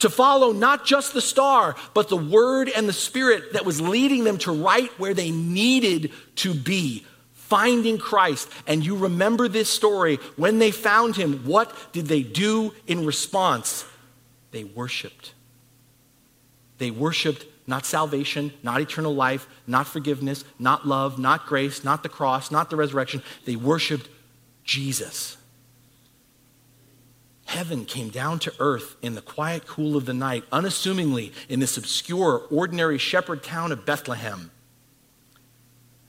to 0.00 0.10
follow 0.10 0.52
not 0.52 0.84
just 0.84 1.12
the 1.12 1.20
star, 1.20 1.74
but 1.94 2.08
the 2.08 2.16
word 2.16 2.68
and 2.68 2.88
the 2.88 2.92
spirit 2.92 3.52
that 3.54 3.64
was 3.64 3.80
leading 3.80 4.24
them 4.24 4.38
to 4.38 4.52
right 4.52 4.90
where 4.98 5.14
they 5.14 5.30
needed 5.30 6.12
to 6.36 6.54
be, 6.54 7.04
finding 7.34 7.98
Christ. 7.98 8.48
And 8.66 8.84
you 8.84 8.96
remember 8.96 9.48
this 9.48 9.68
story. 9.68 10.16
When 10.36 10.58
they 10.58 10.70
found 10.70 11.16
him, 11.16 11.44
what 11.44 11.74
did 11.92 12.06
they 12.06 12.22
do 12.22 12.74
in 12.86 13.04
response? 13.04 13.84
They 14.50 14.64
worshiped. 14.64 15.34
They 16.78 16.90
worshiped 16.90 17.44
not 17.68 17.86
salvation, 17.86 18.52
not 18.62 18.80
eternal 18.80 19.14
life, 19.14 19.46
not 19.66 19.86
forgiveness, 19.86 20.44
not 20.58 20.88
love, 20.88 21.18
not 21.18 21.46
grace, 21.46 21.84
not 21.84 22.02
the 22.02 22.08
cross, 22.08 22.50
not 22.50 22.70
the 22.70 22.76
resurrection. 22.76 23.22
They 23.44 23.56
worshiped 23.56 24.08
Jesus. 24.64 25.36
Heaven 27.44 27.84
came 27.84 28.08
down 28.08 28.38
to 28.40 28.52
earth 28.58 28.96
in 29.00 29.14
the 29.14 29.22
quiet 29.22 29.66
cool 29.66 29.96
of 29.96 30.06
the 30.06 30.14
night, 30.14 30.44
unassumingly 30.50 31.32
in 31.48 31.60
this 31.60 31.76
obscure, 31.76 32.42
ordinary 32.50 32.98
shepherd 32.98 33.42
town 33.42 33.72
of 33.72 33.86
Bethlehem. 33.86 34.50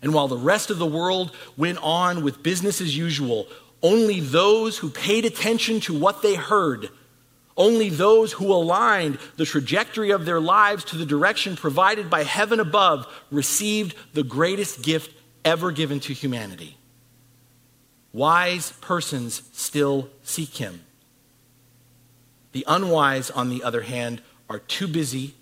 And 0.01 0.13
while 0.13 0.27
the 0.27 0.37
rest 0.37 0.69
of 0.69 0.79
the 0.79 0.85
world 0.85 1.35
went 1.57 1.77
on 1.81 2.23
with 2.23 2.43
business 2.43 2.81
as 2.81 2.95
usual, 2.95 3.47
only 3.81 4.19
those 4.19 4.77
who 4.77 4.89
paid 4.89 5.25
attention 5.25 5.79
to 5.81 5.97
what 5.97 6.21
they 6.21 6.35
heard, 6.35 6.89
only 7.59 7.89
those 7.89 8.31
who 8.31 8.51
aligned 8.53 9.19
the 9.35 9.45
trajectory 9.45 10.11
of 10.11 10.25
their 10.25 10.39
lives 10.39 10.85
to 10.85 10.97
the 10.97 11.05
direction 11.05 11.57
provided 11.57 12.09
by 12.09 12.23
heaven 12.23 12.59
above 12.59 13.05
received 13.29 13.95
the 14.13 14.23
greatest 14.23 14.81
gift 14.81 15.13
ever 15.43 15.71
given 15.71 15.99
to 15.99 16.13
humanity. 16.13 16.77
Wise 18.13 18.71
persons 18.79 19.43
still 19.51 20.09
seek 20.23 20.55
him. 20.55 20.81
The 22.53 22.63
unwise, 22.65 23.29
on 23.29 23.49
the 23.49 23.61
other 23.61 23.81
hand, 23.81 24.23
are 24.49 24.59
too 24.59 24.87
busy, 24.87 25.35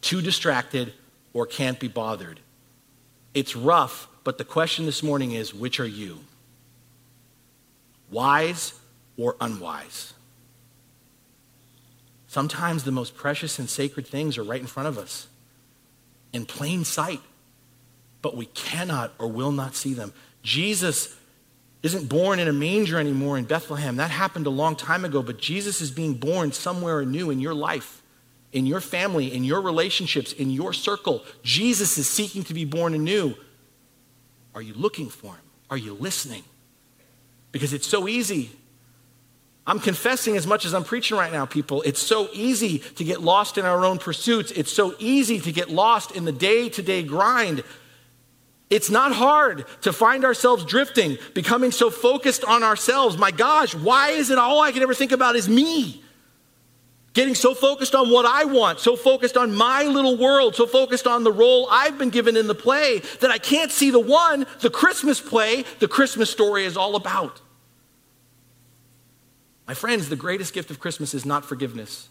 too 0.00 0.20
distracted, 0.20 0.92
or 1.32 1.46
can't 1.46 1.78
be 1.78 1.86
bothered. 1.86 2.40
It's 3.34 3.54
rough, 3.54 4.08
but 4.24 4.38
the 4.38 4.44
question 4.44 4.86
this 4.86 5.02
morning 5.02 5.32
is 5.32 5.54
which 5.54 5.78
are 5.78 5.86
you? 5.86 6.18
Wise 8.10 8.72
or 9.16 9.36
unwise? 9.40 10.14
Sometimes 12.36 12.84
the 12.84 12.92
most 12.92 13.16
precious 13.16 13.58
and 13.58 13.66
sacred 13.66 14.06
things 14.06 14.36
are 14.36 14.42
right 14.42 14.60
in 14.60 14.66
front 14.66 14.90
of 14.90 14.98
us, 14.98 15.26
in 16.34 16.44
plain 16.44 16.84
sight, 16.84 17.22
but 18.20 18.36
we 18.36 18.44
cannot 18.44 19.14
or 19.18 19.26
will 19.26 19.52
not 19.52 19.74
see 19.74 19.94
them. 19.94 20.12
Jesus 20.42 21.16
isn't 21.82 22.10
born 22.10 22.38
in 22.38 22.46
a 22.46 22.52
manger 22.52 22.98
anymore 22.98 23.38
in 23.38 23.46
Bethlehem. 23.46 23.96
That 23.96 24.10
happened 24.10 24.46
a 24.46 24.50
long 24.50 24.76
time 24.76 25.06
ago, 25.06 25.22
but 25.22 25.38
Jesus 25.38 25.80
is 25.80 25.90
being 25.90 26.12
born 26.12 26.52
somewhere 26.52 27.06
new 27.06 27.30
in 27.30 27.40
your 27.40 27.54
life, 27.54 28.02
in 28.52 28.66
your 28.66 28.82
family, 28.82 29.32
in 29.32 29.42
your 29.42 29.62
relationships, 29.62 30.34
in 30.34 30.50
your 30.50 30.74
circle. 30.74 31.24
Jesus 31.42 31.96
is 31.96 32.06
seeking 32.06 32.44
to 32.44 32.52
be 32.52 32.66
born 32.66 32.92
anew. 32.92 33.34
Are 34.54 34.60
you 34.60 34.74
looking 34.74 35.08
for 35.08 35.32
him? 35.32 35.44
Are 35.70 35.78
you 35.78 35.94
listening? 35.94 36.42
Because 37.50 37.72
it's 37.72 37.86
so 37.86 38.06
easy. 38.06 38.50
I'm 39.66 39.80
confessing 39.80 40.36
as 40.36 40.46
much 40.46 40.64
as 40.64 40.74
I'm 40.74 40.84
preaching 40.84 41.16
right 41.16 41.32
now, 41.32 41.44
people. 41.44 41.82
It's 41.82 42.00
so 42.00 42.28
easy 42.32 42.78
to 42.78 43.04
get 43.04 43.20
lost 43.20 43.58
in 43.58 43.64
our 43.64 43.84
own 43.84 43.98
pursuits. 43.98 44.52
It's 44.52 44.72
so 44.72 44.94
easy 44.98 45.40
to 45.40 45.50
get 45.50 45.70
lost 45.70 46.12
in 46.12 46.24
the 46.24 46.32
day 46.32 46.68
to 46.68 46.82
day 46.82 47.02
grind. 47.02 47.64
It's 48.70 48.90
not 48.90 49.12
hard 49.12 49.64
to 49.82 49.92
find 49.92 50.24
ourselves 50.24 50.64
drifting, 50.64 51.18
becoming 51.34 51.72
so 51.72 51.90
focused 51.90 52.44
on 52.44 52.62
ourselves. 52.62 53.16
My 53.16 53.30
gosh, 53.32 53.74
why 53.74 54.10
is 54.10 54.30
it 54.30 54.38
all 54.38 54.60
I 54.60 54.72
can 54.72 54.82
ever 54.82 54.94
think 54.94 55.12
about 55.12 55.34
is 55.34 55.48
me? 55.48 56.02
Getting 57.12 57.34
so 57.34 57.54
focused 57.54 57.94
on 57.94 58.10
what 58.10 58.26
I 58.26 58.44
want, 58.44 58.78
so 58.78 58.94
focused 58.94 59.36
on 59.36 59.54
my 59.54 59.84
little 59.84 60.18
world, 60.18 60.54
so 60.54 60.66
focused 60.66 61.06
on 61.06 61.24
the 61.24 61.32
role 61.32 61.66
I've 61.70 61.96
been 61.96 62.10
given 62.10 62.36
in 62.36 62.46
the 62.46 62.54
play 62.54 63.00
that 63.20 63.30
I 63.30 63.38
can't 63.38 63.72
see 63.72 63.90
the 63.90 64.00
one, 64.00 64.46
the 64.60 64.70
Christmas 64.70 65.20
play, 65.20 65.64
the 65.78 65.88
Christmas 65.88 66.30
story 66.30 66.66
is 66.66 66.76
all 66.76 66.94
about. 66.94 67.40
My 69.66 69.74
friends, 69.74 70.08
the 70.08 70.16
greatest 70.16 70.54
gift 70.54 70.70
of 70.70 70.78
Christmas 70.78 71.14
is 71.14 71.26
not 71.26 71.44
forgiveness. 71.44 72.08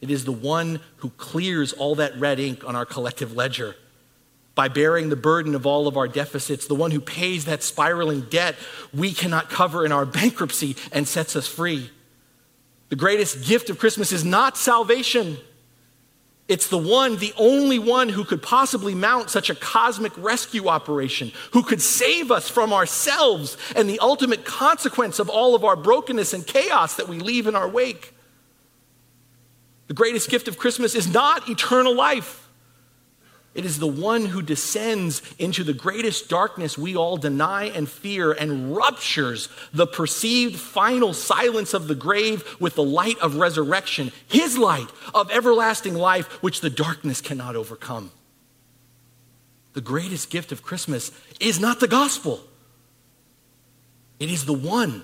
It 0.00 0.10
is 0.10 0.24
the 0.24 0.32
one 0.32 0.80
who 0.96 1.10
clears 1.10 1.72
all 1.72 1.94
that 1.94 2.18
red 2.18 2.40
ink 2.40 2.64
on 2.64 2.76
our 2.76 2.84
collective 2.84 3.34
ledger 3.36 3.76
by 4.54 4.68
bearing 4.68 5.08
the 5.08 5.16
burden 5.16 5.54
of 5.54 5.64
all 5.64 5.88
of 5.88 5.96
our 5.96 6.08
deficits, 6.08 6.66
the 6.66 6.74
one 6.74 6.90
who 6.90 7.00
pays 7.00 7.46
that 7.46 7.62
spiraling 7.62 8.22
debt 8.22 8.54
we 8.92 9.12
cannot 9.12 9.48
cover 9.48 9.86
in 9.86 9.92
our 9.92 10.04
bankruptcy 10.04 10.76
and 10.92 11.08
sets 11.08 11.36
us 11.36 11.46
free. 11.46 11.90
The 12.90 12.96
greatest 12.96 13.46
gift 13.46 13.70
of 13.70 13.78
Christmas 13.78 14.12
is 14.12 14.24
not 14.24 14.58
salvation. 14.58 15.38
It's 16.52 16.68
the 16.68 16.76
one, 16.76 17.16
the 17.16 17.32
only 17.38 17.78
one 17.78 18.10
who 18.10 18.26
could 18.26 18.42
possibly 18.42 18.94
mount 18.94 19.30
such 19.30 19.48
a 19.48 19.54
cosmic 19.54 20.12
rescue 20.18 20.68
operation, 20.68 21.32
who 21.52 21.62
could 21.62 21.80
save 21.80 22.30
us 22.30 22.46
from 22.46 22.74
ourselves 22.74 23.56
and 23.74 23.88
the 23.88 23.98
ultimate 24.00 24.44
consequence 24.44 25.18
of 25.18 25.30
all 25.30 25.54
of 25.54 25.64
our 25.64 25.76
brokenness 25.76 26.34
and 26.34 26.46
chaos 26.46 26.96
that 26.96 27.08
we 27.08 27.18
leave 27.18 27.46
in 27.46 27.56
our 27.56 27.66
wake. 27.66 28.12
The 29.86 29.94
greatest 29.94 30.28
gift 30.28 30.46
of 30.46 30.58
Christmas 30.58 30.94
is 30.94 31.10
not 31.10 31.48
eternal 31.48 31.94
life. 31.94 32.41
It 33.54 33.66
is 33.66 33.78
the 33.78 33.86
one 33.86 34.26
who 34.26 34.40
descends 34.40 35.20
into 35.38 35.62
the 35.62 35.74
greatest 35.74 36.30
darkness 36.30 36.78
we 36.78 36.96
all 36.96 37.18
deny 37.18 37.64
and 37.64 37.88
fear 37.88 38.32
and 38.32 38.74
ruptures 38.74 39.50
the 39.74 39.86
perceived 39.86 40.58
final 40.58 41.12
silence 41.12 41.74
of 41.74 41.86
the 41.86 41.94
grave 41.94 42.56
with 42.58 42.76
the 42.76 42.82
light 42.82 43.18
of 43.18 43.36
resurrection, 43.36 44.10
his 44.26 44.56
light 44.56 44.88
of 45.14 45.30
everlasting 45.30 45.94
life, 45.94 46.42
which 46.42 46.62
the 46.62 46.70
darkness 46.70 47.20
cannot 47.20 47.54
overcome. 47.54 48.10
The 49.74 49.82
greatest 49.82 50.30
gift 50.30 50.50
of 50.50 50.62
Christmas 50.62 51.10
is 51.38 51.60
not 51.60 51.80
the 51.80 51.88
gospel, 51.88 52.40
it 54.18 54.30
is 54.30 54.44
the 54.44 54.52
one 54.52 55.02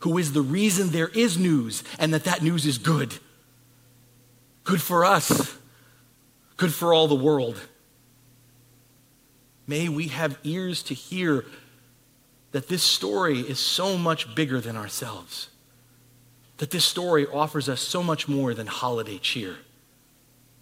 who 0.00 0.18
is 0.18 0.32
the 0.32 0.42
reason 0.42 0.90
there 0.90 1.08
is 1.08 1.36
news 1.36 1.82
and 1.98 2.14
that 2.14 2.24
that 2.24 2.42
news 2.42 2.64
is 2.64 2.78
good. 2.78 3.14
Good 4.62 4.80
for 4.80 5.04
us 5.04 5.56
good 6.56 6.72
for 6.72 6.94
all 6.94 7.08
the 7.08 7.14
world. 7.14 7.60
May 9.66 9.88
we 9.88 10.08
have 10.08 10.38
ears 10.44 10.82
to 10.84 10.94
hear 10.94 11.44
that 12.52 12.68
this 12.68 12.82
story 12.82 13.40
is 13.40 13.58
so 13.58 13.98
much 13.98 14.34
bigger 14.34 14.60
than 14.60 14.76
ourselves, 14.76 15.50
that 16.58 16.70
this 16.70 16.84
story 16.84 17.26
offers 17.26 17.68
us 17.68 17.80
so 17.80 18.02
much 18.02 18.28
more 18.28 18.54
than 18.54 18.66
holiday 18.66 19.18
cheer. 19.18 19.56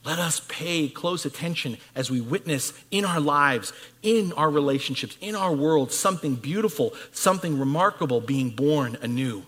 Let 0.04 0.18
us 0.18 0.40
pay 0.48 0.88
close 0.88 1.24
attention 1.24 1.78
as 1.94 2.10
we 2.10 2.20
witness 2.20 2.74
in 2.90 3.04
our 3.04 3.20
lives, 3.20 3.72
in 4.02 4.32
our 4.34 4.50
relationships, 4.50 5.16
in 5.20 5.34
our 5.34 5.52
world, 5.52 5.92
something 5.92 6.34
beautiful, 6.34 6.92
something 7.12 7.58
remarkable 7.58 8.20
being 8.20 8.50
born 8.50 8.98
anew. 9.00 9.46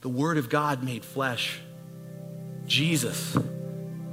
The 0.00 0.08
Word 0.08 0.36
of 0.36 0.48
God 0.48 0.82
made 0.82 1.04
flesh. 1.04 1.60
Jesus 2.66 3.36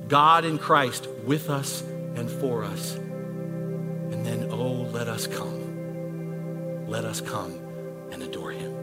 God 0.07 0.45
in 0.45 0.57
Christ 0.57 1.07
with 1.25 1.49
us 1.49 1.81
and 2.15 2.29
for 2.29 2.63
us. 2.63 2.95
And 2.95 4.25
then, 4.25 4.49
oh, 4.51 4.87
let 4.91 5.07
us 5.07 5.27
come. 5.27 6.87
Let 6.87 7.05
us 7.05 7.21
come 7.21 7.59
and 8.11 8.21
adore 8.21 8.51
him. 8.51 8.73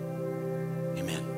Amen. 0.98 1.29